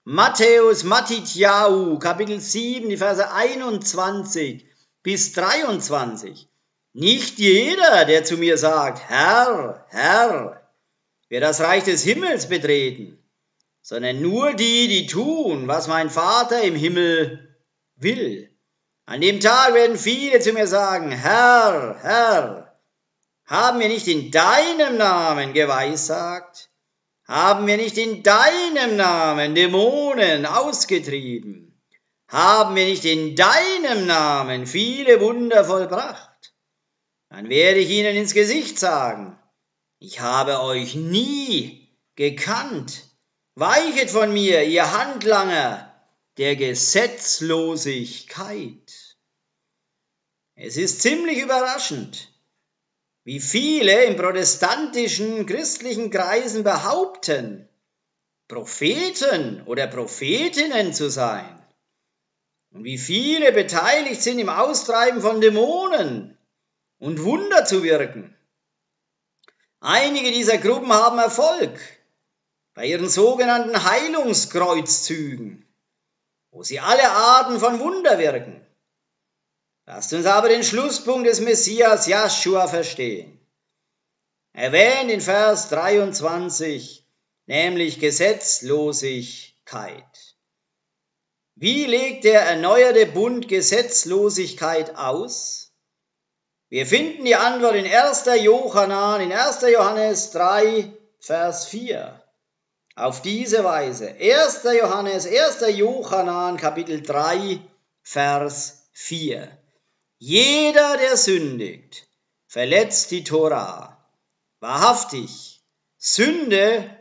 Matthäus 0.03 0.83
Matityahu, 0.83 1.99
Kapitel 1.99 2.39
7, 2.39 2.89
die 2.89 2.97
Verse 2.97 3.31
21 3.31 4.65
bis 5.03 5.33
23. 5.33 6.49
Nicht 6.93 7.37
jeder, 7.37 8.05
der 8.05 8.23
zu 8.23 8.37
mir 8.37 8.57
sagt, 8.57 9.07
Herr, 9.07 9.85
Herr, 9.89 10.67
wird 11.29 11.43
das 11.43 11.61
Reich 11.61 11.83
des 11.83 12.03
Himmels 12.03 12.49
betreten, 12.49 13.23
sondern 13.83 14.23
nur 14.23 14.53
die, 14.53 14.87
die 14.87 15.05
tun, 15.05 15.67
was 15.67 15.87
mein 15.87 16.09
Vater 16.09 16.63
im 16.63 16.75
Himmel 16.75 17.55
will. 17.95 18.49
An 19.05 19.21
dem 19.21 19.39
Tag 19.39 19.75
werden 19.75 19.99
viele 19.99 20.39
zu 20.39 20.51
mir 20.51 20.65
sagen, 20.65 21.11
Herr, 21.11 21.99
Herr, 22.01 22.75
haben 23.45 23.79
wir 23.79 23.87
nicht 23.87 24.07
in 24.07 24.31
deinem 24.31 24.97
Namen 24.97 25.53
geweissagt? 25.53 26.70
Haben 27.31 27.65
wir 27.65 27.77
nicht 27.77 27.97
in 27.97 28.21
deinem 28.23 28.97
Namen 28.97 29.55
Dämonen 29.55 30.45
ausgetrieben? 30.45 31.81
Haben 32.27 32.75
wir 32.75 32.83
nicht 32.83 33.05
in 33.05 33.37
deinem 33.37 34.05
Namen 34.05 34.67
viele 34.67 35.21
Wunder 35.21 35.63
vollbracht? 35.63 36.53
Dann 37.29 37.47
werde 37.47 37.79
ich 37.79 37.89
ihnen 37.89 38.17
ins 38.17 38.33
Gesicht 38.33 38.77
sagen, 38.77 39.39
ich 39.99 40.19
habe 40.19 40.59
euch 40.59 40.95
nie 40.95 41.95
gekannt. 42.15 43.05
Weichet 43.55 44.09
von 44.09 44.33
mir, 44.33 44.65
ihr 44.65 44.91
Handlanger 44.91 45.89
der 46.37 46.57
Gesetzlosigkeit. 46.57 49.15
Es 50.55 50.75
ist 50.75 51.01
ziemlich 51.01 51.37
überraschend, 51.37 52.30
wie 53.23 53.39
viele 53.39 54.05
in 54.05 54.15
protestantischen 54.15 55.45
christlichen 55.45 56.09
Kreisen 56.09 56.63
behaupten, 56.63 57.67
Propheten 58.47 59.63
oder 59.65 59.87
Prophetinnen 59.87 60.93
zu 60.93 61.09
sein. 61.09 61.57
Und 62.71 62.83
wie 62.83 62.97
viele 62.97 63.51
beteiligt 63.51 64.21
sind 64.21 64.39
im 64.39 64.49
Austreiben 64.49 65.21
von 65.21 65.41
Dämonen 65.41 66.37
und 66.99 67.23
Wunder 67.23 67.65
zu 67.65 67.83
wirken. 67.83 68.35
Einige 69.79 70.31
dieser 70.31 70.57
Gruppen 70.57 70.91
haben 70.93 71.17
Erfolg 71.17 71.79
bei 72.73 72.85
ihren 72.85 73.09
sogenannten 73.09 73.83
Heilungskreuzzügen, 73.83 75.67
wo 76.51 76.63
sie 76.63 76.79
alle 76.79 77.09
Arten 77.09 77.59
von 77.59 77.79
Wunder 77.79 78.19
wirken. 78.19 78.60
Lasst 79.85 80.13
uns 80.13 80.25
aber 80.25 80.49
den 80.49 80.63
Schlusspunkt 80.63 81.27
des 81.27 81.41
Messias 81.41 82.07
Joshua 82.07 82.67
verstehen. 82.67 83.37
Erwähnt 84.53 85.11
in 85.11 85.21
Vers 85.21 85.69
23, 85.69 87.05
nämlich 87.45 87.99
Gesetzlosigkeit. 87.99 90.03
Wie 91.55 91.85
legt 91.85 92.23
der 92.23 92.41
erneuerte 92.41 93.05
Bund 93.05 93.47
Gesetzlosigkeit 93.47 94.95
aus? 94.95 95.71
Wir 96.69 96.85
finden 96.85 97.25
die 97.25 97.35
Antwort 97.35 97.75
in 97.75 97.85
1. 97.85 98.25
Johannan, 98.41 99.21
in 99.21 99.33
1. 99.33 99.61
Johannes 99.61 100.31
3, 100.31 100.91
Vers 101.19 101.67
4 101.67 102.21
auf 102.95 103.21
diese 103.21 103.63
Weise. 103.63 104.15
1. 104.19 104.63
Johannes, 104.63 105.27
1. 105.27 105.77
Johannan, 105.77 106.57
Kapitel 106.57 107.01
3, 107.01 107.59
Vers 108.01 108.89
4. 108.93 109.60
Jeder, 110.23 110.97
der 110.97 111.17
sündigt, 111.17 112.07
verletzt 112.45 113.09
die 113.09 113.23
Tora. 113.23 114.05
Wahrhaftig, 114.59 115.63
Sünde 115.97 116.95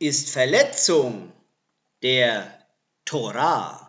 ist 0.00 0.30
Verletzung 0.30 1.32
der 2.02 2.66
Tora. 3.04 3.83